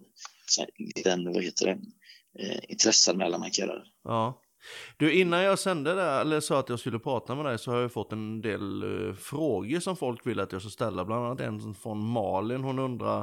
[0.95, 1.79] liten vad heter det,
[2.43, 3.81] eh, intresseanmälan man kan göra.
[4.03, 4.41] Ja.
[4.97, 7.81] Du, innan jag sände det, eller sa att jag skulle prata med dig så har
[7.81, 11.05] jag fått en del uh, frågor som folk vill att jag ska ställa.
[11.05, 12.63] Bland annat en från Malin.
[12.63, 13.19] Hon undrar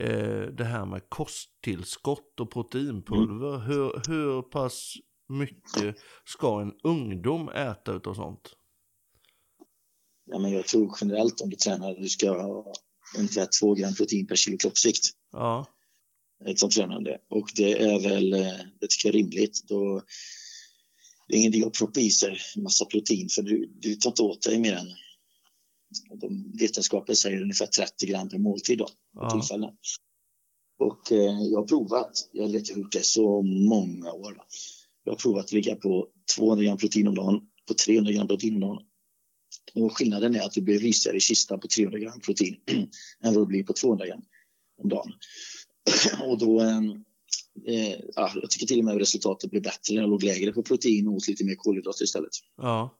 [0.00, 3.54] uh, det här med kosttillskott och proteinpulver.
[3.54, 3.60] Mm.
[3.60, 4.94] Hur, hur pass
[5.28, 8.54] mycket ska en ungdom äta utav sånt?
[10.30, 12.72] Ja, men jag tror generellt om du tränar, du ska ha
[13.18, 15.10] ungefär 2 gram protein per kilo kroppsvikt.
[15.32, 15.66] Ja.
[16.46, 17.18] Ett sånt tränande.
[17.30, 19.60] Och det är väl, eh, det tycker jag är rimligt.
[19.68, 20.02] Då,
[21.28, 24.42] det är ingenting att proppa i sig massa protein för du, du tar inte åt
[24.42, 24.86] dig mer än
[26.20, 29.30] de vetenskapen säger ungefär 30 gram per måltid då, ja.
[29.30, 29.70] tillfällen.
[30.78, 34.34] Och eh, jag har provat, jag har gjort det så många år.
[34.34, 34.44] Va?
[35.04, 38.54] Jag har provat att ligga på 200 gram protein om dagen, på 300 gram protein
[38.54, 38.82] om dagen.
[39.74, 42.56] Och skillnaden är att det blir risigare i kistan på 300 gram protein
[43.24, 44.22] än vad det blir på 200 gram
[44.82, 45.12] om dagen.
[46.22, 46.78] Och då, eh,
[47.66, 50.52] eh, ja, jag tycker till och med att resultatet blev bättre när jag låg lägre
[50.52, 52.32] på protein och åt lite mer kolhydrater istället.
[52.56, 52.98] Ja.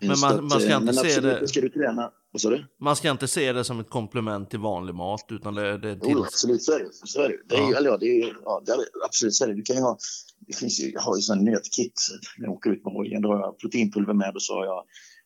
[0.00, 1.48] Men man, man, ska eh, inte se det...
[1.48, 2.66] Ska du träna, vad sa du?
[2.80, 5.96] Man ska inte se det som ett komplement till vanlig mat utan det, det är
[5.96, 6.10] till...
[6.12, 6.90] Jo, absolut så är det.
[6.92, 7.36] Så är det.
[7.48, 7.76] det är, ja.
[7.76, 9.54] Eller ja, det är, ja, det är, absolut så är det.
[9.54, 9.98] Du kan ju ha,
[10.40, 12.00] det finns ju, jag har ju sån nötkit
[12.38, 13.22] när jag åker ut med hojen.
[13.22, 14.84] Då har jag proteinpulver med och så har jag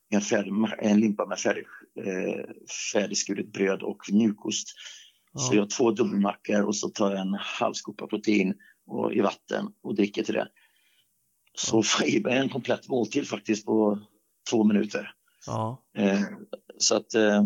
[0.08, 1.64] en, färdig, en limpa med färdig,
[2.06, 2.44] eh,
[2.92, 4.68] färdigskuret bröd och mjukost.
[5.32, 5.40] Ja.
[5.40, 8.54] Så jag har två dubbelmackor och så tar jag en halv skopa protein
[8.86, 10.48] och, i vatten och dricker till det.
[11.54, 13.98] Så får jag en komplett måltid faktiskt på
[14.50, 15.14] två minuter.
[15.46, 15.84] Ja.
[15.96, 16.20] Eh,
[16.78, 17.44] så att, eh,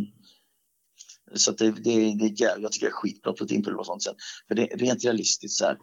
[1.34, 4.02] så att det, det, det, jag tycker det är skitbra proteinpulver och sånt.
[4.02, 4.14] Sen.
[4.48, 5.78] För det är rent realistiskt så här.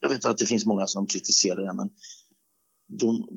[0.00, 1.90] Jag vet att det finns många som kritiserar det, men
[2.88, 3.28] då,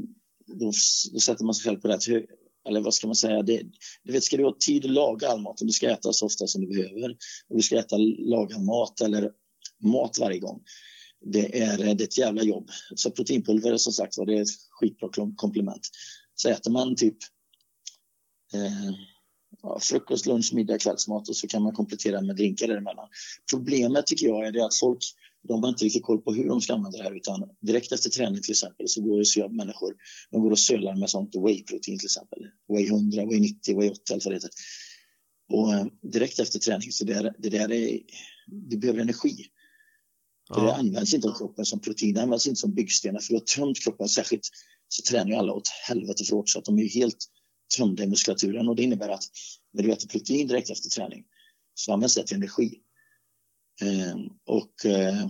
[0.47, 0.71] då,
[1.11, 2.25] då sätter man sig själv på rätt hög,
[2.67, 3.63] eller vad ska man säga, det,
[4.03, 6.25] du vet, ska du ha tid att laga all mat och du ska äta så
[6.25, 7.11] ofta som du behöver
[7.49, 9.31] och du ska äta lagad mat eller
[9.83, 10.61] mat varje gång.
[11.25, 12.69] Det är, eh, det är ett jävla jobb.
[12.95, 15.89] Så proteinpulver som sagt var, det är ett skitbra komplement.
[16.35, 17.17] Så äter man typ
[18.53, 18.95] eh,
[19.61, 23.07] ja, frukost, lunch, middag, kvällsmat och så kan man komplettera med drinkar däremellan.
[23.51, 24.99] Problemet tycker jag är det att folk
[25.47, 28.09] de har inte riktigt koll på hur de ska använda det här utan direkt efter
[28.09, 29.95] träning till exempel så går det så människor
[30.31, 32.39] de går och sölar med sånt whey-protein till exempel.
[32.69, 34.49] Whey 100, whey 90, whey 80 allt vad det heter.
[35.49, 37.99] Och eh, direkt efter träning så det, det där är,
[38.47, 39.45] du behöver energi.
[40.53, 43.35] För det används inte av kroppen som protein, det används inte som byggstenar för du
[43.35, 44.09] har tömt kroppen.
[44.09, 44.49] Särskilt
[44.87, 47.25] så tränar ju alla åt helvete för hårt så att de är helt
[47.77, 49.23] tömda i muskulaturen och det innebär att
[49.73, 51.23] när du äter protein direkt efter träning
[51.73, 52.81] så används det till energi.
[53.81, 54.15] Eh,
[54.45, 55.27] och eh,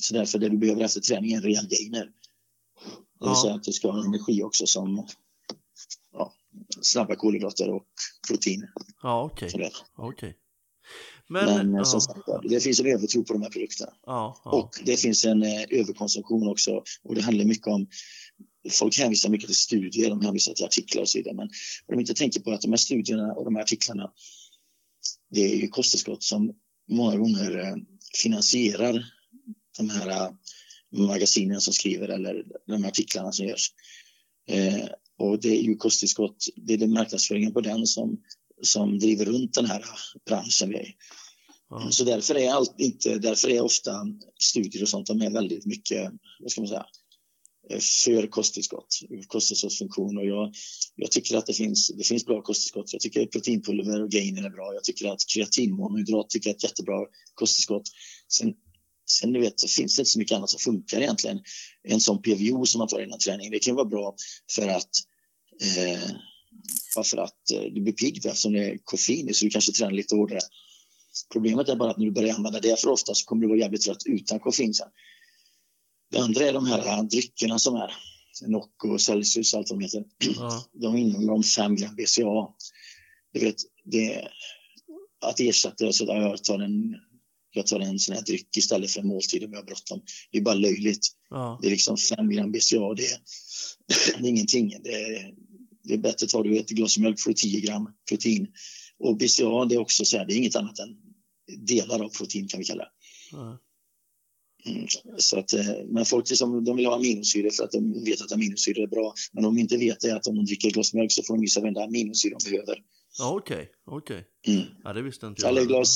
[0.00, 2.10] så därför det du behöver efter träning är en rejäl gainer.
[3.20, 5.06] Det vill säga att du ska ha energi också som
[6.12, 6.34] ja,
[6.80, 7.86] snabba kolhydrater och
[8.28, 8.68] protein.
[9.02, 9.48] Ja, okej.
[9.54, 9.70] Okay.
[9.96, 10.32] okay.
[11.28, 11.84] Men, Men ja.
[11.84, 13.92] som sagt det finns en övertro på de här produkterna.
[14.06, 14.50] Ja, ja.
[14.50, 16.82] Och det finns en eh, överkonsumtion också.
[17.02, 17.86] Och det handlar mycket om
[18.70, 21.34] Folk hänvisar mycket till studier, de hänvisar till artiklar och så vidare.
[21.34, 21.48] Men
[21.86, 24.12] vad de inte tänker på är att de här studierna och de här artiklarna,
[25.30, 26.52] det är ju kosttillskott som
[26.88, 27.74] många gånger eh,
[28.22, 29.04] finansierar
[29.78, 30.30] de här eh,
[30.90, 33.72] magasinen som skriver eller de här artiklarna som görs.
[34.48, 34.86] Eh,
[35.18, 38.20] och det är ju kosttillskott, det är den marknadsföringen på den som,
[38.62, 39.84] som driver runt den här
[40.26, 40.96] branschen vi är i.
[41.80, 41.92] Mm.
[41.92, 44.06] Så därför är allt inte, därför är ofta
[44.42, 46.86] studier och sånt, de är väldigt mycket, vad ska man säga, eh,
[47.70, 50.54] Eh, för kosttillskott, kosttillskottsfunktion och jag,
[50.96, 52.92] jag tycker att det finns, det finns bra kosttillskott.
[52.92, 54.74] Jag tycker proteinpulver och gainer är bra.
[54.74, 57.88] Jag tycker att kreatinmonohydrat tycker jag är ett jättebra kosttillskott.
[58.28, 58.54] Sen
[59.06, 61.40] Sen ni vet, finns det inte så mycket annat som funkar egentligen.
[61.88, 64.14] En sån PVO som man tar innan träning, det kan vara bra
[64.54, 64.90] för att
[65.62, 66.10] eh,
[66.94, 70.16] för att eh, du blir pigg eftersom det är koffein så du kanske tränar lite
[70.16, 70.40] hårdare.
[71.32, 73.58] Problemet är bara att när du börjar använda det för ofta så kommer du vara
[73.58, 74.88] jävligt trött utan koffein sen.
[76.14, 77.92] Det andra är de här dryckerna som är
[78.46, 80.04] Nocco, Celsius, allt vad de heter.
[80.36, 80.64] Ja.
[80.80, 82.48] De innehåller om 5 gram BCA.
[83.32, 84.28] Du vet, det,
[85.20, 86.96] att ersätta så att jag tar en
[87.50, 90.02] jag tar en sån här dryck istället för en måltid om jag har bråttom.
[90.30, 91.06] Det är bara löjligt.
[91.30, 91.58] Ja.
[91.62, 93.18] Det är liksom 5 gram BCA, det är,
[94.18, 94.76] det är ingenting.
[94.84, 95.34] Det är,
[95.84, 98.48] det är bättre tar du ett glas mjölk du 10 gram protein.
[98.98, 100.96] Och BCA det är också så här, det är inget annat än
[101.66, 102.90] delar av protein kan vi kalla det.
[103.32, 103.60] Ja.
[104.66, 104.86] Mm,
[105.18, 108.32] så att, eh, men folk liksom, de vill ha aminosyror för att de vet att
[108.32, 109.14] aminosyror är bra.
[109.32, 111.34] Men om de inte vet det att om de dricker ett glas mjölk så får
[111.34, 112.78] de i sig varenda de behöver.
[113.18, 113.68] Ja, okej.
[113.86, 114.22] Okay, okay.
[114.46, 114.66] Mm.
[114.84, 115.50] Ja, det visste inte jag.
[115.50, 115.88] Eller glas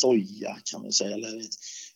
[0.00, 1.14] soja kan man säga.
[1.14, 1.42] Eller,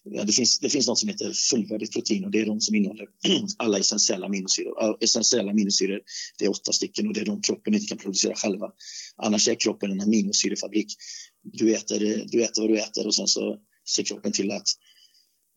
[0.03, 2.75] ja, det, finns, det finns något som heter fullvärdigt protein och det är de som
[2.75, 3.07] innehåller
[3.57, 4.97] alla essentiella aminosyror.
[5.01, 6.01] Essentiella aminosyror,
[6.39, 8.71] det är åtta stycken och det är de kroppen inte kan producera själva.
[9.17, 10.97] Annars är kroppen en aminosyrefabrik.
[11.43, 13.59] Du äter, du äter vad du äter och sen så
[13.95, 14.69] ser kroppen till att,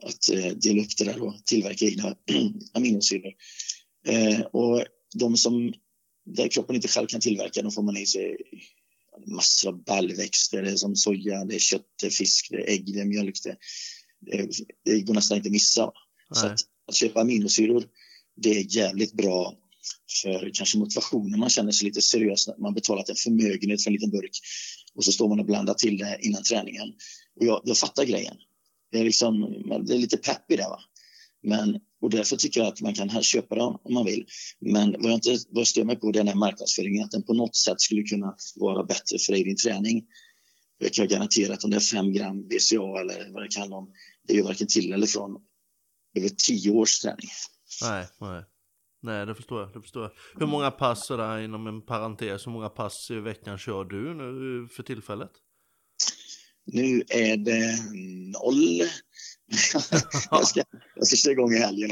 [0.04, 2.16] att dela upp det där och tillverka egna
[2.74, 3.34] aminosyror.
[4.10, 4.86] Uh, och
[5.16, 5.74] de som
[6.26, 8.38] där kroppen inte själv kan tillverka, de får man i sig
[9.28, 13.00] massor av baljväxter, som soja, det är kött, det är fisk, det är ägg, det
[13.00, 13.36] är mjölk.
[13.44, 13.58] Det,
[14.86, 15.92] det, går nästan inte att missa.
[16.34, 17.84] Så att, att, köpa aminosyror,
[18.36, 19.58] det är jävligt bra
[20.24, 21.40] för kanske motivationen.
[21.40, 24.40] Man känner sig lite seriös när man betalat en förmögenhet för en liten burk
[24.94, 26.90] och så står man och blandar till det innan träningen.
[27.40, 28.38] Och jag, jag fattar grejen.
[28.92, 29.42] Det är, liksom,
[29.86, 30.64] det är lite pepp i det.
[30.70, 30.80] Va?
[31.44, 34.26] Men, och därför tycker jag att man kan köpa dem om man vill.
[34.60, 37.12] Men vad jag, inte, vad jag stör mig på det är den här marknadsföringen, att
[37.12, 40.04] den på något sätt skulle kunna vara bättre för dig i din träning.
[40.78, 43.92] Jag kan garantera att om det är 5 gram BCA eller vad det kan om,
[44.28, 45.42] det gör varken till eller från
[46.18, 47.30] över tio års träning.
[47.82, 48.44] Nej, nej.
[49.04, 49.74] Nej, det förstår jag.
[49.74, 50.12] Det förstår jag.
[50.40, 54.68] Hur många pass, där inom en parentes, hur många pass i veckan kör du nu
[54.68, 55.32] för tillfället?
[56.66, 57.78] Nu är det
[58.40, 58.84] noll.
[60.32, 60.64] jag, ska,
[60.96, 61.92] jag ska köra igång i helgen.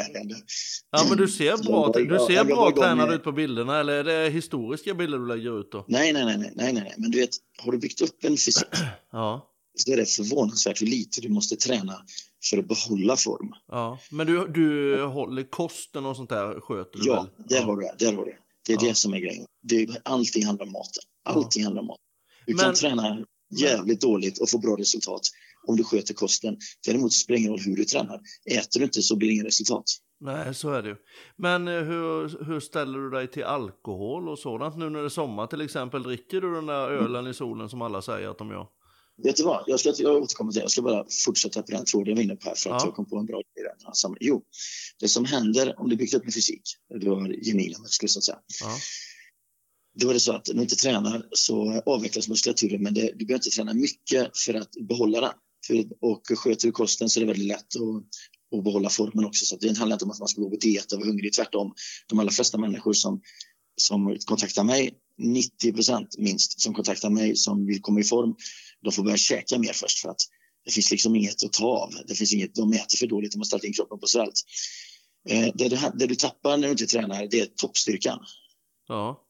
[0.92, 4.30] Ja, men du ser bra, du ser bra tränad ut på bilderna, eller är det
[4.30, 5.86] historiska bilder du lägger ut då?
[5.88, 6.94] Nej, nej, nej, nej, nej, nej.
[6.98, 8.68] men du vet, har du byggt upp en fysik
[9.12, 9.50] ja.
[9.76, 12.02] så är det förvånansvärt hur lite du måste träna
[12.50, 13.54] för att behålla form.
[13.68, 17.48] Ja, men du, du håller kosten och sånt där sköter du ja, väl?
[17.48, 18.06] Där ja, har du det.
[18.06, 18.38] Där har du det.
[18.68, 18.90] Det är ja.
[18.90, 19.46] det som är grejen.
[19.64, 21.04] Det, allting handlar om maten.
[21.26, 22.04] Allting handlar om maten.
[22.46, 22.66] Du men...
[22.66, 25.22] kan träna jävligt dåligt och få bra resultat
[25.68, 26.58] om du sköter kosten.
[26.88, 28.22] Däremot spelar det ingen roll hur du tränar.
[28.52, 29.86] Äter du inte så blir det inget resultat.
[30.22, 30.96] Nej, så är det ju.
[31.38, 35.10] Men eh, hur, hur ställer du dig till alkohol och sådant nu när det är
[35.10, 36.04] sommar till exempel?
[36.04, 38.68] Dricker du den där ölen i solen som alla säger att de gör?
[39.24, 40.64] Vet du vad, jag ska jag återkomma till det.
[40.64, 42.88] Jag ska bara fortsätta på den tråden jag var inne på här för att ja.
[42.88, 43.66] jag kom på en bra grej.
[43.86, 44.44] Alltså, jo,
[45.00, 46.62] det som händer om du byggt upp med fysik,
[47.00, 48.38] du har genuina muskler så att säga.
[48.62, 48.78] Ja.
[50.00, 53.26] Då är det så att när du inte tränar så avvecklas muskulaturen men det, du
[53.26, 55.32] behöver inte träna mycket för att behålla den.
[55.68, 59.46] För, och sköter du kosten så är det väldigt lätt att, att behålla formen också.
[59.46, 61.34] Så det handlar inte om att man ska gå på diet och vara hungrig.
[61.34, 61.74] Tvärtom,
[62.08, 63.22] de allra flesta människor som,
[63.76, 68.36] som kontaktar mig, 90 procent minst, som kontaktar mig som vill komma i form,
[68.84, 70.22] de får börja käka mer först för att
[70.66, 71.90] det finns liksom inget att ta av.
[72.08, 74.42] Det finns inget, de äter för dåligt, de har ställt in kroppen på svält.
[75.30, 78.20] Eh, det, du, det du tappar när du inte tränar, det är toppstyrkan.
[78.88, 79.26] Ja.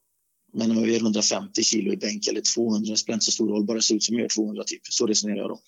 [0.54, 3.66] Men om vi är 150 kilo i bänk eller 200 spelar inte så stor roll,
[3.66, 4.82] bara se ut som jag gör 200 typ.
[4.90, 5.62] Så resonerar jag då.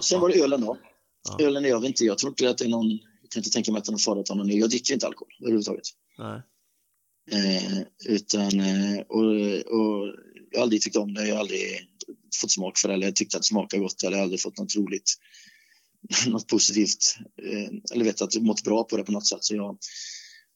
[0.02, 0.78] Sen var det ölen då.
[1.28, 1.44] Ja.
[1.44, 3.72] Ölen, jag vet inte, jag tror inte att det är någon, jag kan inte tänka
[3.72, 5.84] mig att det är någon fara att ta någon Jag dricker inte alkohol överhuvudtaget.
[6.18, 6.42] Nej.
[7.32, 9.24] Eh, utan, eh, och,
[9.76, 10.14] och
[10.50, 11.88] jag har aldrig tyckt om det, jag har aldrig
[12.40, 15.14] fått smak för det, eller tyckt att det smakar gott, eller aldrig fått något roligt,
[16.26, 19.44] något positivt, eh, eller vet att jag mått bra på det på något sätt.
[19.44, 19.78] Så jag,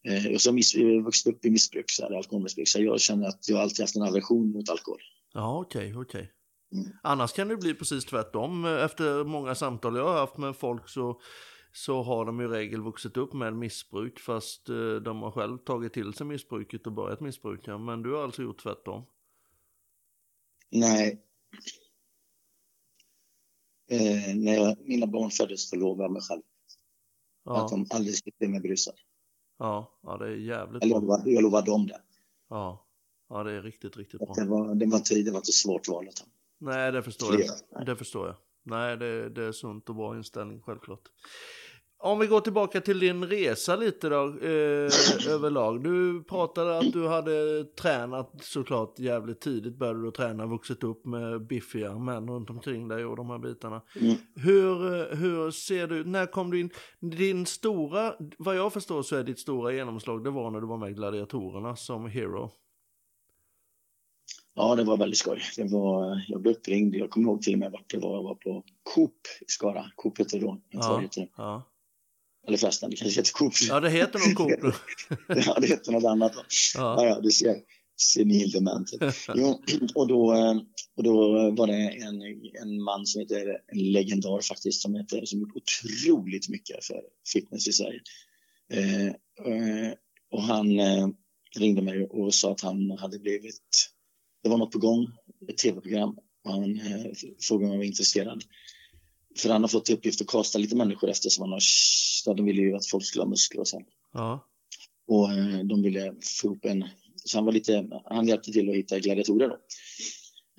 [0.05, 3.61] eh, jag har vuxit upp i missbruk, så här, alkoholmissbruk, så jag känner att jag
[3.61, 5.01] alltid haft en aversion mot alkohol.
[5.33, 6.21] Ja, okej, okay, okej.
[6.21, 6.35] Okay.
[6.75, 6.97] Mm.
[7.03, 8.65] Annars kan det bli precis tvärtom.
[8.65, 11.21] Efter många samtal jag har haft med folk så,
[11.73, 15.93] så har de i regel vuxit upp med missbruk fast eh, de har själv tagit
[15.93, 17.79] till sig missbruket och börjat missbruka.
[17.79, 19.07] Men du har alltså gjort tvärtom?
[20.71, 21.23] Nej.
[23.91, 26.43] Eh, när jag, mina barn föddes så lovade jag mig själv
[27.45, 27.65] ja.
[27.65, 28.99] att de aldrig skulle bli berusade.
[29.59, 32.01] Ja, ja, det är jävligt jag lovade, jag lovade dem det.
[32.49, 32.87] Ja,
[33.29, 34.35] ja det är riktigt, riktigt bra.
[34.35, 36.25] Det var, det var, inte, det var inte svårt val att ta.
[36.59, 37.87] Nej, det förstår jag.
[37.87, 38.37] Det förstår jag.
[38.63, 41.09] Nej, det, det är sunt och bra inställning, självklart.
[42.05, 45.85] Om vi går tillbaka till din resa lite då, eh, överlag.
[45.85, 51.47] Du pratade att du hade tränat såklart jävligt tidigt, började du träna, vuxit upp med
[51.47, 53.83] biffiga män runt omkring dig och de här bitarna.
[54.01, 54.17] Mm.
[54.35, 59.25] Hur, hur ser du, när kom du in, din stora, vad jag förstår så är
[59.25, 62.51] ditt stora genomslag, det var när du var med i Gladiatorerna som hero.
[64.55, 65.41] Ja, det var väldigt skoj.
[65.57, 66.95] Det var, jag blev uppringd.
[66.95, 68.15] Jag kommer ihåg till och med vart det var.
[68.15, 68.63] Jag var på
[68.95, 69.85] Coop i Skara.
[69.97, 70.61] Coop heter det då.
[70.71, 71.03] Ja,
[71.37, 71.63] ja.
[72.47, 73.53] Eller förresten, det kanske heter Coop.
[73.69, 74.75] Ja, det heter nog Coop
[75.47, 76.33] ja, det heter något annat.
[76.75, 77.07] Ja.
[77.07, 77.57] ja, du ser.
[77.97, 78.91] Senildement.
[79.35, 79.63] jo,
[79.95, 80.35] och, då,
[80.97, 82.23] och då var det en,
[82.63, 87.01] en man som heter, en legendar faktiskt, som, heter, som gjort otroligt mycket för
[87.33, 88.01] fitness i Sverige.
[88.73, 89.93] Eh, eh
[90.31, 91.09] och han eh,
[91.59, 93.95] ringde mig och sa att han hade blivit
[94.45, 95.07] det var något på gång,
[95.49, 96.19] ett tv-program.
[96.45, 97.07] Och han eh,
[97.41, 98.45] frågade om jag var intresserad.
[99.39, 101.61] För han har fått i uppgift att kasta lite människor eftersom han har,
[102.27, 103.89] ja, de ville ju att folk skulle ha muskler och sånt.
[104.13, 104.49] Ja.
[105.09, 106.85] Och eh, de ville få ihop en,
[107.25, 109.59] så han var lite, han hjälpte till att hitta gladiatorer då.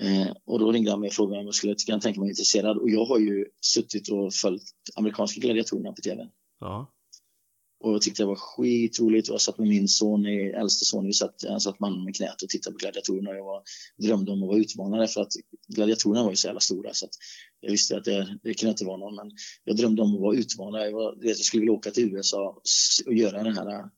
[0.05, 2.77] Eh, och då ringde han mig och frågade om jag skulle tänka mig intresserad.
[2.77, 4.63] Och jag har ju suttit och följt
[4.95, 6.27] amerikanska gladiatorerna på tv.
[6.59, 6.94] Ja.
[7.79, 9.27] Och jag tyckte det var skitroligt.
[9.27, 12.49] Jag satt med min son, äldste son, vi satt, han satt mannen med knät och
[12.49, 13.31] tittade på gladiatorerna.
[13.31, 13.63] Jag var,
[13.97, 15.33] drömde om att vara utmanare för att
[15.67, 17.11] gladiatorerna var ju så jävla stora så att
[17.59, 19.15] jag visste att det, det kunde inte vara någon.
[19.15, 19.31] Men
[19.63, 20.85] jag drömde om att vara utmanare.
[20.85, 22.61] Jag, var, jag skulle vilja åka till USA
[23.05, 23.89] och göra det här,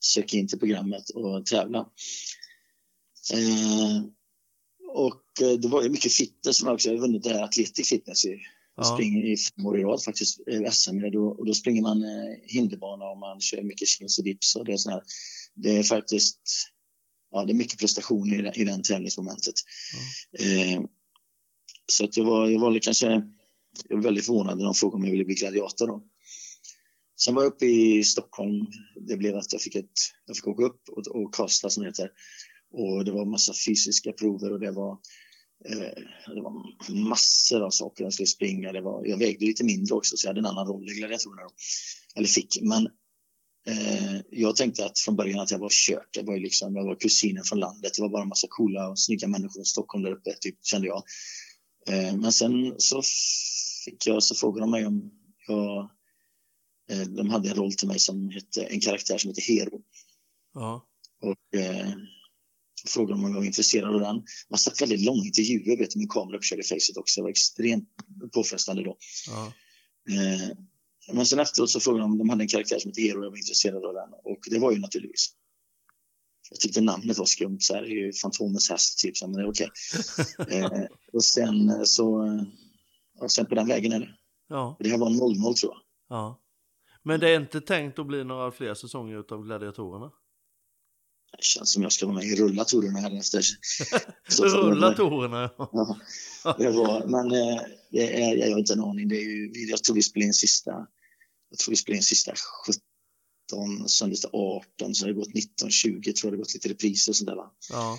[0.00, 1.78] söka in till programmet och tävla.
[3.32, 4.02] Eh,
[4.94, 6.88] och eh, det var ju mycket fitness som också.
[6.88, 8.24] Jag har vunnit det här Athletic Fitness
[8.76, 8.84] Ja.
[8.84, 11.10] Springer i fem år i rad faktiskt, SM.
[11.12, 14.64] Då, och då springer man eh, hinderbana och man kör mycket chins och dips och
[14.64, 15.02] det är sån här.
[15.54, 16.40] Det är faktiskt,
[17.30, 19.54] ja det är mycket prestation i, i den tävlingsmomentet.
[20.30, 20.44] Ja.
[20.44, 20.82] Eh,
[21.92, 23.06] så att jag var, jag var kanske,
[23.88, 26.02] jag var väldigt förvånad när de frågade om jag ville bli gladiator då.
[27.20, 28.66] Sen var jag uppe i Stockholm.
[29.08, 32.10] Det blev att jag fick, ett, jag fick åka upp och, och kasta som heter.
[32.72, 34.98] Och det var massa fysiska prover och det var
[36.34, 36.52] det var
[36.94, 38.72] massor av saker jag skulle springa.
[38.72, 41.42] Det var, jag vägde lite mindre också så jag hade en annan roll i gladiatorerna.
[42.14, 42.58] Eller fick.
[42.62, 42.86] Men
[43.66, 46.16] eh, jag tänkte att från början att jag var kört.
[46.16, 47.92] Jag var, liksom, jag var kusinen från landet.
[47.96, 50.86] Det var bara en massa coola och snygga människor i Stockholm där uppe, typ, kände
[50.86, 51.02] jag.
[51.88, 53.02] Eh, men sen så
[53.84, 55.10] fick jag, så frågade de mig om
[55.46, 55.90] jag
[56.90, 59.82] eh, de hade en roll till mig som hette, en karaktär som heter Hero.
[60.54, 60.86] Ja.
[61.22, 61.88] Och eh,
[62.88, 64.22] frågade om jag var intresserad av den.
[64.50, 67.20] Man satt väldigt långa intervjuer vet du, med kamera uppkörd i facet också.
[67.20, 67.88] Det var extremt
[68.32, 68.96] påfrestande då.
[69.26, 69.52] Ja.
[70.10, 70.56] Eh,
[71.12, 73.24] men sen efteråt så frågade de om de hade en karaktär som hette Hero och
[73.24, 74.08] jag var intresserad av den.
[74.24, 75.30] Och det var ju naturligtvis.
[76.50, 79.42] Jag tyckte namnet var skumt, så här, det är ju Fantomens häst typ, men det
[79.42, 79.70] är okej.
[80.38, 80.58] Okay.
[80.60, 82.38] eh, och sen så,
[83.20, 84.14] och sen på den vägen är det.
[84.48, 84.76] Ja.
[84.80, 85.80] Det här var 0-0 tror jag.
[86.08, 86.40] Ja.
[87.02, 90.10] Men det är inte tänkt att bli några fler säsonger av Gladiatorerna?
[91.36, 93.44] Det känns som jag ska vara med i rullatorerna här efter.
[94.42, 95.98] rullatorerna, ja.
[96.44, 96.56] ja.
[96.58, 99.08] Det var, men eh, det är, jag har inte en aning.
[99.08, 100.70] Det är ju, jag tror vi spelar in sista,
[101.50, 102.32] jag tror vi spelar in sista
[102.66, 106.68] 17, sen lite 18, så har det gått 19, 20, tror jag det gått lite
[106.68, 107.36] repriser och sådär.
[107.70, 107.98] Ja.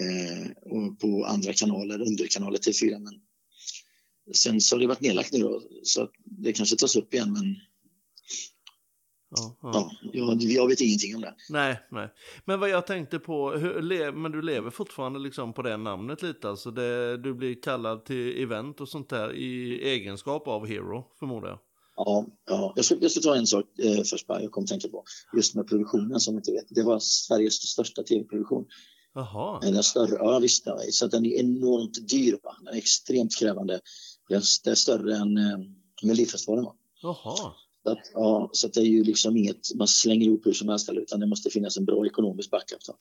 [0.00, 3.14] Eh, och på andra kanaler, underkanaler till fyra men
[4.34, 7.56] sen så har det varit nedlagt nu då, så det kanske tas upp igen men
[9.28, 9.90] Ja, ja.
[10.12, 11.34] ja, jag vet ingenting om det.
[11.48, 12.08] Nej, nej.
[12.44, 16.48] Men vad jag tänkte på, hur, men du lever fortfarande liksom på det namnet lite?
[16.48, 21.48] Alltså det, du blir kallad till event och sånt där i egenskap av Hero, förmodar
[21.48, 21.58] jag?
[21.96, 22.72] Ja, ja.
[22.76, 25.04] Jag, ska, jag ska ta en sak eh, först bara, jag kom att tänka på.
[25.36, 26.66] Just med produktionen som inte vet.
[26.68, 28.64] Det var Sveriges största tv-produktion.
[29.14, 29.60] Jaha.
[29.60, 30.66] Den större, ja visst.
[30.90, 32.38] Så den är enormt dyr.
[32.42, 32.56] Va?
[32.64, 33.80] Den är extremt krävande.
[34.28, 35.58] Den är större än eh,
[36.02, 36.64] Melodifestivalen.
[36.64, 36.74] Va?
[37.02, 37.52] Jaha.
[37.86, 40.68] Så att, ja, så att det är ju liksom inget man slänger ihop hur som
[40.68, 42.78] helst utan det måste finnas en bra ekonomisk backup.
[42.86, 42.94] Då.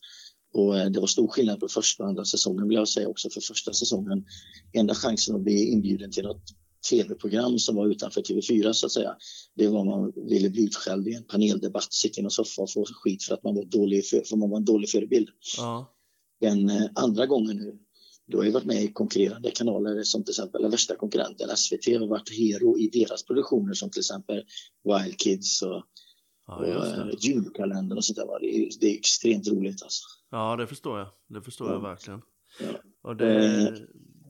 [0.61, 3.29] Och eh, det var stor skillnad på första och andra säsongen vill jag säga också.
[3.29, 4.25] För första säsongen,
[4.73, 6.43] enda chansen att bli inbjuden till något
[6.89, 9.15] tv-program som var utanför TV4 så att säga.
[9.55, 12.85] Det var man ville bli utskälld i en paneldebatt, sitta i en soffa och få
[12.85, 15.29] skit för att man var, dålig för, för man var en dålig förebild.
[15.57, 15.95] Ja.
[16.41, 17.79] Den eh, andra gången nu,
[18.27, 21.85] då har jag varit med i konkurrerande kanaler som till exempel den värsta konkurrenten SVT
[21.99, 24.43] har varit hero i deras produktioner som till exempel
[24.83, 25.83] Wild Kids och,
[26.47, 28.39] Ja, och eh, julkalendern och sånt där.
[28.39, 30.01] Det är, det är extremt roligt alltså.
[30.31, 31.07] Ja, det förstår jag.
[31.29, 31.81] Det förstår jag Ja.
[31.89, 32.21] verkligen.
[32.59, 32.67] Ja.
[33.09, 33.73] Och det, Eh.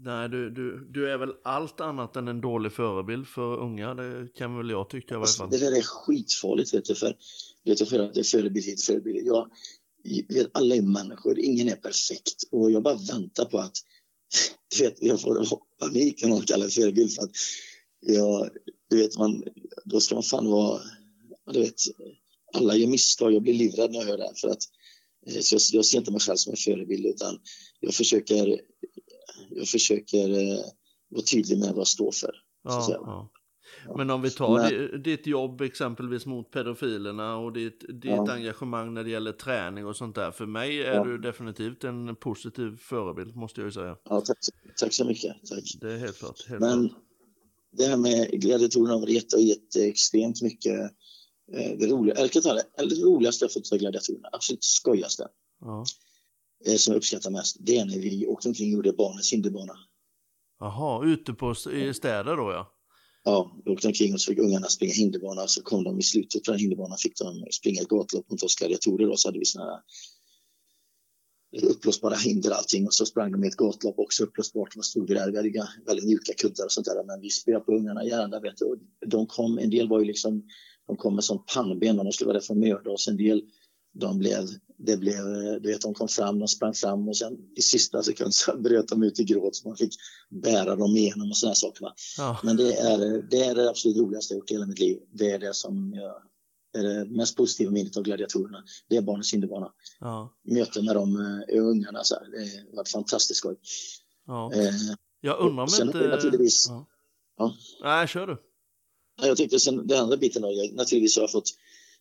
[0.01, 3.93] nej, du, du, du är väl allt annat än en dålig förebild för unga.
[3.93, 7.15] Det kan väl jag tycka i varje Alltså, det där är skitfarligt vet du, för
[7.65, 9.27] vet du, för att det är förebild hit, förebild.
[9.27, 9.49] Jag, jag
[10.51, 13.77] alla är människor, ingen är perfekt och jag bara väntar på att
[14.77, 17.31] du vet, jag får panik när någon kallar det förebild för att
[17.99, 18.49] jag,
[18.89, 19.43] du vet, man,
[19.85, 20.81] då ska man fan vara,
[21.51, 21.81] du vet,
[22.53, 24.63] alla gör misstag, jag blir livrädd när jag hör det här för att
[25.27, 27.39] eh, så jag, jag ser inte mig själv som en förebild utan
[27.79, 28.61] jag försöker,
[29.49, 30.65] jag försöker eh,
[31.09, 32.31] vara tydlig med vad jag står för.
[32.63, 33.31] Ja, ja.
[33.97, 38.31] Men om vi tar Men- di- ditt jobb exempelvis mot pedofilerna och ditt, ditt Ja.
[38.31, 40.31] engagemang när det gäller träning och sånt där.
[40.31, 41.03] För mig är Ja.
[41.03, 43.97] du definitivt en positiv förebild måste jag ju säga.
[44.09, 45.35] Ja, tack, så- tack så mycket.
[45.49, 45.63] Tack.
[45.81, 46.47] Det är helt klart.
[46.47, 47.01] Helt Men klart.
[47.71, 50.79] det här med gladiatorerna har gett, har gett extremt mycket.
[51.53, 54.63] Eh, det, roliga, eller, kan jag ta det, det roligaste jag fått av gladiatorerna, absolut
[54.63, 55.27] skojigaste,
[55.61, 55.85] Ja.
[56.67, 59.73] eh, som jag uppskattar mest, det är när vi åkte omkring och gjorde barnens hinderbana.
[60.59, 62.71] Jaha, ute på i städer då ja.
[63.25, 66.03] Ja, vi åkte omkring och så fick ungarna springa hinderbana och så kom de i
[66.03, 69.39] slutet på den hinderbanan fick de springa ett gatlopp mot oss gladiatorer då, så hade
[69.39, 69.81] vi såna här
[71.63, 74.75] uppblåsbara hinder allting och så sprang de i ett gatlopp också uppblåsbart.
[74.77, 75.31] Och stod där?
[75.31, 78.57] Vi hade väldigt mjuka kuddar och sånt där men vi spelade på ungarna gärna vet
[78.57, 78.65] du.
[78.65, 80.43] Och de kom, en del var ju liksom,
[80.87, 83.07] de kom med sånt pannben och de skulle vara där för att mörda oss.
[83.07, 83.41] En del,
[83.95, 85.23] de blev, det blev,
[85.61, 88.87] du vet de kom fram, de sprang fram och sen i sista sekund så bröt
[88.87, 89.93] de ut i gråt så man fick
[90.29, 91.87] bära dem igenom och sådana saker.
[92.17, 92.39] Ja.
[92.43, 94.97] Men det är, det är det absolut roligaste jag gjort i hela mitt liv.
[95.13, 96.15] Det är det som jag,
[96.81, 98.63] är det mest positiva minnet av gladiatorerna.
[98.89, 99.71] Det är barnens hinderbana.
[99.99, 100.33] ja.
[100.43, 101.15] Möten med de
[101.49, 102.03] eh, ungarna.
[102.03, 103.55] Så här, det har varit fantastiskt skoj.
[104.27, 104.51] ja.
[104.53, 104.71] Eh,
[105.21, 106.07] Jag undrar om sen inte...
[106.07, 106.87] naturligtvis- Ja.
[107.37, 107.53] Ja.
[107.83, 108.37] Nej, kör du.
[109.27, 111.49] jag tyckte sen den andra biten, jag, naturligtvis har jag fått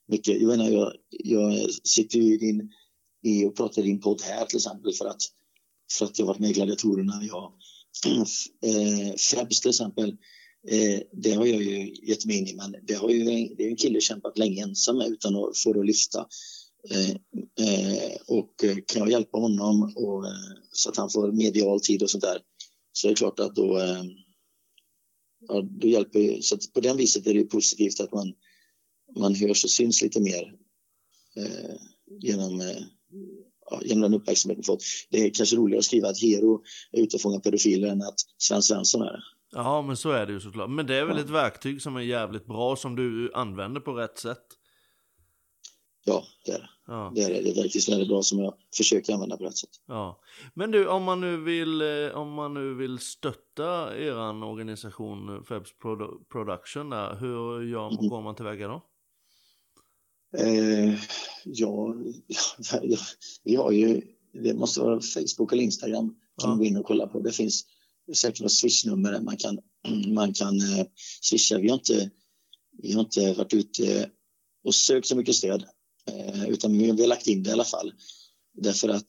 [0.08, 0.40] mycket.
[0.40, 2.72] Jag, menar, jag, jag sitter ju i, din,
[3.22, 5.22] i och pratar i din podd här till exempel för att,
[5.98, 7.22] för att jag varit med i gladiatorerna.
[7.22, 7.52] Jag,
[8.64, 10.08] eh, Febs till exempel,
[10.70, 13.68] eh, det har jag ju gett mig in i, men det har ju det är
[13.68, 16.26] en kille kämpat länge ensam med utan att få det att lyfta.
[16.90, 17.10] Eh,
[17.66, 20.32] eh, och eh, kan jag hjälpa honom och, eh,
[20.72, 22.38] så att han får medial tid och sånt där
[22.92, 24.04] så är det klart att då, eh,
[25.48, 28.34] ja, då hjälper så att på den viset är det positivt att man,
[29.16, 30.54] man hörs och syns lite mer
[31.36, 31.74] eh,
[32.20, 32.66] genom, eh,
[33.70, 34.82] ja, genom den uppmärksamhet man fått.
[35.10, 36.62] Det är kanske roligare att skriva att Hero
[36.92, 39.22] är ute och fångar pedofiler än att Sven Svensson är det.
[39.52, 40.70] Ja, men så är det ju såklart.
[40.70, 41.22] Men det är väl Ja.
[41.24, 44.42] ett verktyg som är jävligt bra som du använder på rätt sätt.
[46.04, 46.68] Ja, det är det.
[46.86, 47.12] Ja.
[47.14, 47.40] Det är, det.
[47.42, 49.70] det är verkligen väldigt bra som jag försöker använda på rätt sätt.
[49.86, 50.20] Ja,
[50.54, 55.42] men du om man nu vill, eh, om man nu vill stötta eran organisation eh,
[55.42, 58.08] Febs Produ- Production där, hur gör Mhm.
[58.08, 58.82] går man tillväga då?
[60.38, 60.94] Eh,
[61.44, 61.94] ja,
[62.82, 62.98] ja,
[63.44, 64.02] vi har ju,
[64.42, 66.48] det måste vara Facebook eller Instagram kan Ja.
[66.48, 67.20] man gå in och kolla på.
[67.20, 67.64] Det finns
[68.16, 69.58] säkert något swishnummer där man kan,
[70.14, 70.86] man kan eh,
[71.22, 71.58] swisha.
[71.58, 72.10] Vi har, inte,
[72.82, 74.10] vi har inte varit ute
[74.64, 75.64] och sökt så mycket stöd,
[76.10, 77.92] eh, utan vi har lagt in det i alla fall.
[78.54, 79.06] Därför att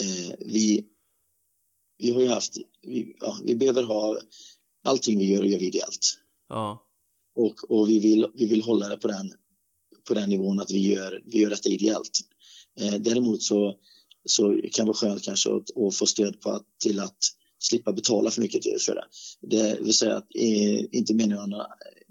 [0.00, 0.86] eh, vi,
[1.98, 4.18] vi har ju haft, vi, ja, vi behöver ha,
[4.84, 6.18] allting vi gör, gör vi ideellt.
[6.48, 6.86] Ja,
[7.34, 9.32] Och, och vi, vill, vi vill hålla det på den,
[10.08, 12.20] på den nivån att vi gör, vi gör detta ideellt.
[12.80, 13.74] Eh, däremot så,
[14.24, 17.18] så kan det vara skönt kanske att, att få stöd på att, till att
[17.58, 19.04] slippa betala för mycket för det.
[19.56, 21.54] Det vill säga att eh, inte meningen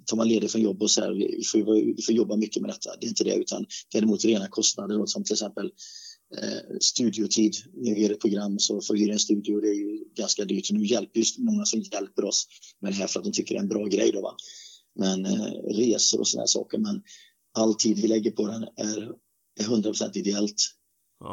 [0.06, 2.62] tar man ledigt från jobb och så här, vi, vi, får, vi får jobba mycket
[2.62, 2.90] med detta.
[3.00, 5.72] Det är inte det, utan däremot rena kostnader då, som till exempel
[6.38, 7.56] eh, studiotid.
[7.74, 10.46] När vi gör ett program så får vi hyra en studio det är ju ganska
[10.46, 10.72] dyrt.
[10.72, 12.48] Nu hjälper just många som hjälper oss
[12.82, 14.12] med det här för att de tycker det är en bra grej.
[14.12, 14.36] Då, va?
[15.00, 16.78] Men eh, resor och sådana saker.
[16.78, 17.02] Men
[17.54, 19.12] all tid vi lägger på den är,
[19.60, 20.60] är 100% ideellt.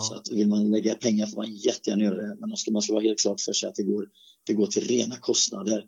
[0.01, 2.37] Så ja, att vill man lägga pengar får man jättegärna göra det.
[2.41, 4.09] Men man ska, man ska vara helt klart för sig att det går,
[4.47, 5.85] det går till rena kostnader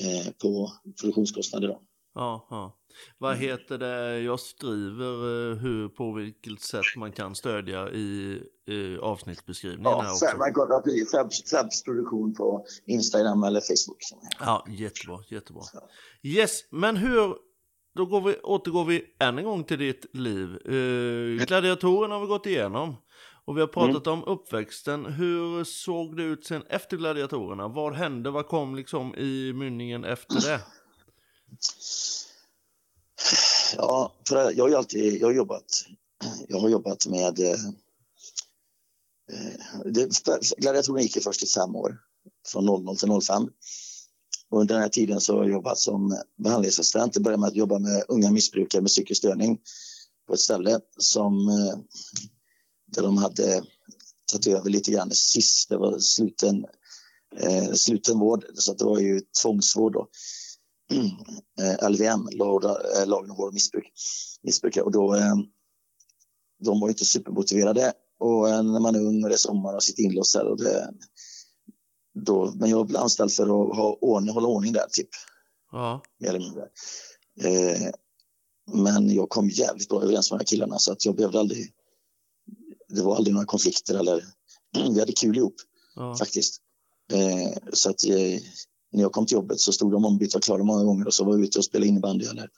[0.00, 1.68] eh, på produktionskostnader.
[1.68, 1.82] Då.
[2.14, 2.78] Ja, ja.
[3.18, 8.98] Vad heter det, jag skriver eh, hur, på vilket sätt man kan stödja i, i
[8.98, 9.90] avsnittsbeskrivningen.
[9.90, 10.26] Ja, också.
[11.50, 13.98] Fabs produktion på Instagram eller Facebook.
[14.40, 15.62] Ja, jättebra, jättebra.
[16.22, 17.36] Yes, men hur,
[17.94, 20.48] då går vi, återgår vi än en gång till ditt liv.
[20.66, 22.96] Eh, gladiatorerna har vi gått igenom.
[23.46, 25.06] Och vi har pratat om uppväxten.
[25.06, 27.68] Hur såg det ut sen efter gladiatorerna?
[27.68, 28.30] Vad hände?
[28.30, 30.60] Vad kom liksom i mynningen efter det?
[33.76, 35.86] Ja, för jag har ju alltid jag har jobbat,
[36.48, 37.40] jag har jobbat med...
[37.40, 37.58] Eh,
[39.84, 40.08] det,
[40.58, 41.98] gladiatorerna gick ju först i fem år,
[42.48, 43.48] från 00 till 05.
[44.54, 47.14] Och under den här tiden så har jag jobbat som behandlingsassistent.
[47.14, 49.58] Jag började med att jobba med unga missbrukare med psykisk störning
[50.26, 51.78] på ett ställe som, eh,
[52.86, 53.62] där de hade
[54.32, 55.68] tagit över lite grann sist.
[55.68, 56.64] Det var sluten,
[57.36, 59.92] eh, sluten vård, så det var ju tvångsvård.
[59.92, 60.08] Då.
[61.60, 63.92] Eh, LVM, eh, lagen om vård och missbruk,
[64.42, 64.84] missbrukare.
[64.84, 65.34] Och då, eh,
[66.64, 67.92] de var inte supermotiverade.
[68.18, 70.94] Och när man är ung och det är sommar och sitter inlåst och det,
[72.14, 75.08] då, men jag blev anställd för att ha ordning, hålla ordning där, typ.
[75.72, 76.02] Ja.
[76.20, 76.62] Mer eller mindre.
[77.40, 77.90] Eh,
[78.72, 81.72] men jag kom jävligt bra överens med de här killarna så att jag behövde aldrig...
[82.88, 84.24] Det var aldrig några konflikter eller...
[84.94, 85.54] Vi hade kul ihop,
[85.96, 86.16] Ja.
[86.18, 86.60] faktiskt.
[87.12, 88.40] Eh, så att eh,
[88.92, 91.24] när jag kom till jobbet så stod de ombytta och klara många gånger och så
[91.24, 92.48] var vi ute och spelade innebandy eller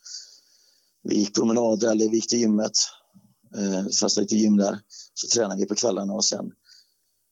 [1.03, 2.73] vi gick promenader eller vi gick till gymmet.
[3.57, 4.79] Eh, fast lite gym där.
[5.15, 6.53] Så tränade vi på kvällarna och sen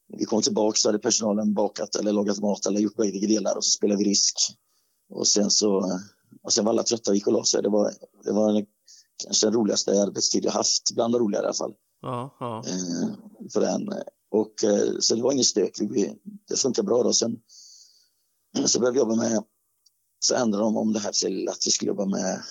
[0.09, 3.65] vi kom tillbaka så hade personalen bakat eller lagat mat eller gjort bägge delar och
[3.65, 4.37] så spelade vi risk.
[5.11, 6.01] Och sen så
[6.43, 7.63] och sen var alla trötta och gick och la sig.
[7.63, 7.93] Det var,
[8.25, 8.67] det var den,
[9.25, 11.75] kanske den roligaste arbetstid jag haft, bland de roligare i alla fall.
[12.03, 12.65] Ja, ja.
[12.67, 13.09] Eh,
[13.53, 13.89] för den.
[14.31, 15.81] Och, eh, så det var ingen stök.
[15.81, 16.15] Vi,
[16.49, 17.03] det funkar bra.
[17.03, 17.13] Då.
[17.13, 17.41] Sen
[18.67, 19.45] så började vi jobba med,
[20.19, 22.43] så ändrade de om det här till att vi skulle jobba med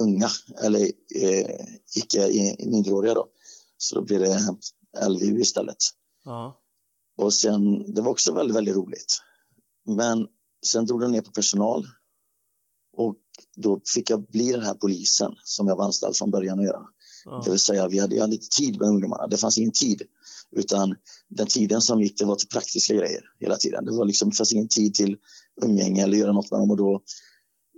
[0.00, 0.28] unga
[0.62, 0.80] eller
[1.14, 1.66] eh,
[1.96, 2.28] icke
[2.58, 3.14] minderåriga.
[3.14, 3.26] Då.
[3.76, 4.56] Så då blir det
[5.08, 5.76] LVU istället.
[6.24, 6.60] ja.
[7.16, 9.18] Och sen, det var också väldigt, väldigt roligt.
[9.86, 10.26] Men
[10.66, 11.86] sen drog de ner på personal.
[12.96, 13.16] Och
[13.56, 16.82] då fick jag bli den här polisen som jag var anställd från början att göra.
[17.24, 17.42] ja.
[17.44, 19.26] Det vill säga, vi hade, jag hade inte tid med ungdomarna.
[19.26, 20.02] Det fanns ingen tid.
[20.56, 20.94] Utan
[21.28, 23.84] den tiden som gick, det var till praktiska grejer hela tiden.
[23.84, 25.16] Det, var liksom, det fanns ingen tid till
[25.62, 26.70] umgänge eller göra något med dem.
[26.70, 27.02] Och då,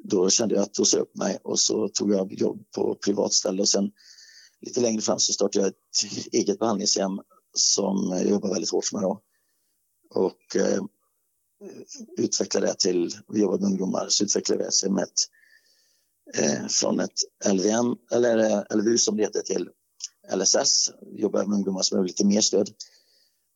[0.04, 2.94] då kände jag att då sa jag upp mig och så tog jag jobb på
[3.04, 3.62] privatställe.
[3.62, 3.90] Och sen
[4.60, 7.20] lite längre fram så startade jag ett eget behandlingshem
[7.54, 9.02] som jag jobbar väldigt hårt med.
[9.02, 9.22] Då.
[10.10, 10.82] Och eh,
[12.18, 15.20] utvecklade det till, vi jobbar med ungdomar, så utvecklade det som ett
[16.34, 17.20] eh, från ett
[17.52, 19.68] LVM, eller eh, LVU som det heter, till
[20.34, 20.90] LSS.
[21.12, 22.70] Jobbar med ungdomar som behöver lite mer stöd.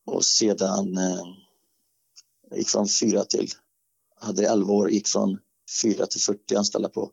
[0.07, 1.24] Och sedan eh,
[2.57, 3.51] gick från fyra till,
[4.20, 5.38] hade 11 år, gick från
[5.82, 7.11] fyra till 40 anställda på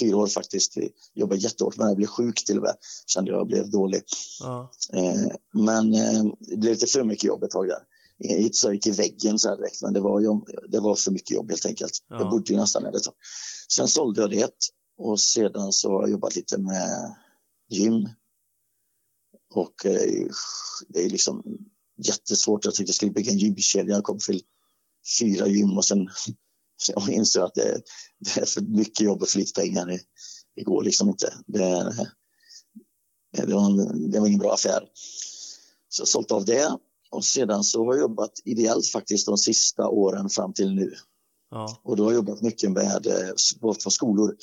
[0.00, 0.76] fyra år faktiskt.
[0.76, 2.76] Vi jobbade jättehårt med det, jag blev sjuk till och med.
[3.06, 4.02] Kände jag blev dålig.
[4.40, 4.70] ja.
[4.92, 7.82] Eh, men eh, det blev lite för mycket jobb ett tag där.
[8.24, 10.28] Inte så jag gick i väggen så här direkt, men det var, ju,
[10.68, 11.92] det var för mycket jobb helt enkelt.
[12.08, 12.18] Ja.
[12.18, 13.14] Jag bodde ju nästan där ett tag.
[13.68, 14.50] Sen sålde jag det
[14.98, 17.16] och sedan så har jag jobbat lite med
[17.68, 18.08] gym.
[19.54, 20.26] Och eh,
[20.88, 21.42] det är liksom
[22.04, 22.64] jättesvårt.
[22.64, 23.94] Jag tänkte jag skulle bygga en gymkedja.
[23.94, 24.42] Jag kom till
[25.20, 26.08] fyra gym och sen
[26.88, 27.82] jag insåg att det,
[28.18, 29.86] det är för mycket jobb och för lite pengar.
[29.86, 30.00] Det,
[30.56, 31.34] det går liksom inte.
[31.46, 31.94] Det,
[33.32, 34.88] det, var en, det var ingen bra affär.
[35.88, 36.78] Så jag sålt av det.
[37.10, 40.94] Och sedan så har jag jobbat ideellt faktiskt de sista åren fram till nu.
[41.50, 41.80] ja.
[41.82, 43.30] Och då har jag jobbat mycket med eh,
[43.60, 44.36] på skolor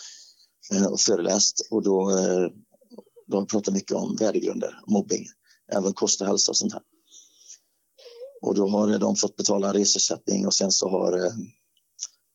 [0.74, 1.68] eh, och föreläst.
[1.72, 2.50] Och då, eh,
[3.28, 5.26] då har jag pratat mycket om värdegrunder, mobbing,
[5.72, 6.82] även kost och hälsa och sånt här.
[8.42, 11.32] Och då har de fått betala reseersättning och sen så har,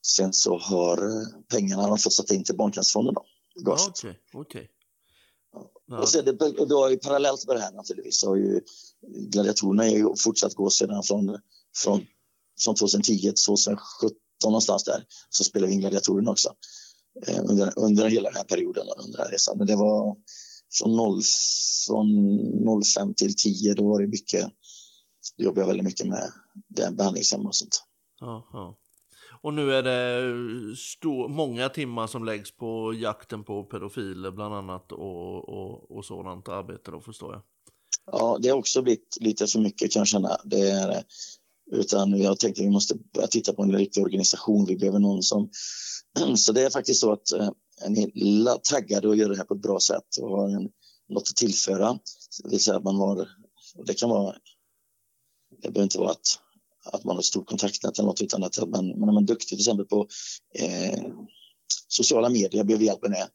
[0.06, 1.10] sen så har
[1.48, 3.14] pengarna de fått sätta in till Barncancerfonden.
[3.14, 3.24] Då,
[3.54, 3.76] Ja.
[3.88, 4.70] Okej, okej.
[5.86, 6.00] Ja.
[6.00, 8.60] Och, sen, och då parallellt med det här naturligtvis har ju
[9.30, 11.38] gladiatorerna är ju fortsatt gå sedan från,
[11.76, 12.06] från,
[12.64, 16.54] från 2010 till 2017 någonstans där så spelar vi in gladiatorerna också
[17.26, 19.58] eh, under, under hela den här perioden, under den här resan.
[19.58, 20.16] Men det var
[20.78, 21.20] från, 0,
[21.86, 24.46] från 05 till 10, då var det mycket,
[25.36, 26.32] då jobbade jag väldigt mycket med
[26.68, 27.82] det, behandlingshem och sånt.
[28.20, 28.76] Ja.
[29.42, 34.54] Och nu är det eh, stor, många timmar som läggs på jakten på pedofiler bland
[34.54, 37.42] annat och, och, och sådant arbete då förstår jag.
[38.12, 40.36] Ja, det har också blivit lite för mycket kan jag känna.
[40.44, 41.02] Det är, eh,
[41.72, 44.64] utan jag tänkte att vi måste börja titta på en riktig organisation.
[44.64, 45.50] Vi behöver någon som...
[46.36, 47.50] Så det är faktiskt så att eh,
[47.88, 50.68] ni är taggade att göra det här på ett bra sätt och har en,
[51.08, 51.98] något att tillföra.
[52.42, 53.28] Det vill säga att man har...
[53.76, 54.34] Och det kan vara...
[55.62, 56.38] Det behöver inte vara att,
[56.92, 59.48] att man har ett stort kontaktnät eller något utan att man, man är man duktig
[59.48, 60.08] till exempel på
[60.58, 61.04] eh,
[61.88, 63.28] sociala medier behöver hjälp med.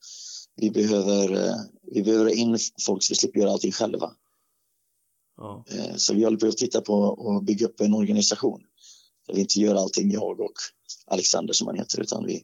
[0.56, 1.56] Vi behöver, eh,
[1.92, 4.12] vi behöver in folk så vi slipper göra allting själva.
[5.38, 5.66] Ja.
[5.70, 8.62] Eh, Så vi håller på att titta på att bygga upp en organisation.
[9.28, 10.54] Där vi inte gör allting jag och
[11.08, 12.44] Alexander som han heter, utan vi,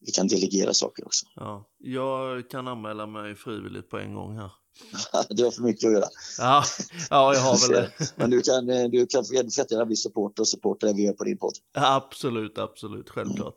[0.00, 1.26] vi kan delegera saker också.
[1.36, 1.68] ja.
[1.78, 4.50] Jag kan anmäla mig frivilligt på en gång här.
[5.28, 6.08] Du har för mycket att göra.
[6.38, 6.64] Ja,
[7.10, 7.92] ja jag har väl det.
[8.16, 11.38] Men du kan, du kan jättegärna bli supporter och supporta det vi gör på din
[11.38, 11.54] podd.
[11.74, 13.56] Absolut, absolut, självklart.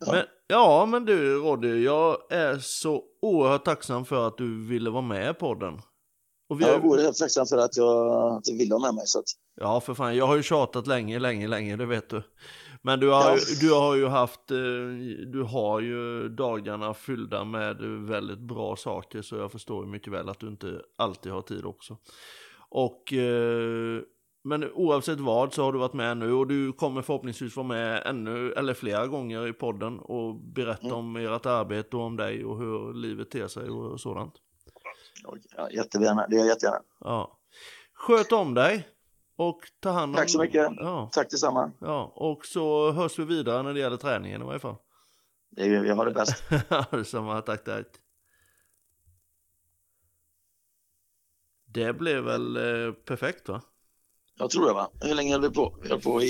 [0.00, 0.12] Ja.
[0.12, 5.02] Men, ja, men du Roddy, jag är så oerhört tacksam för att du ville vara
[5.02, 5.74] med i podden.
[6.50, 8.94] Och vi Jag har, är oerhört tacksam för att, jag, att du ville ha med
[8.94, 9.06] mig.
[9.06, 9.24] Så att,
[9.60, 12.22] ja, för fan, jag har ju tjatat länge, länge, länge, det vet du.
[12.84, 14.56] Men du har, ju, du har ju haft, eh,
[15.26, 17.76] du har ju dagarna fyllda med
[18.06, 21.64] väldigt bra saker, så jag förstår ju mycket väl att du inte alltid har tid
[21.64, 21.96] också.
[22.68, 24.00] Och, eh,
[24.44, 28.02] men oavsett vad så har du varit med nu och du kommer förhoppningsvis vara med
[28.06, 30.96] ännu, eller flera gånger i podden och berätta Mm.
[30.98, 34.34] om ert arbete och om dig och hur livet ter sig och sådant.
[35.56, 36.82] ja, jättegärna, det är jag jättegärna.
[37.00, 37.38] Ja.
[37.94, 38.88] Sköt om dig
[39.36, 40.16] och ta hand om...
[40.16, 40.72] Tack så mycket.
[40.76, 41.72] Ja, Tack detsamma.
[41.80, 44.76] ja, och så hörs vi vidare när det gäller träningen i varje fall.
[45.50, 46.44] Det är, jag har det bäst.
[46.90, 47.86] Detsamma, tack tack.
[51.66, 53.62] Det blev väl eh, perfekt va?
[54.34, 54.90] Jag tror det va?
[55.00, 55.78] Hur länge höll vi på?
[55.82, 56.26] Vi höll på i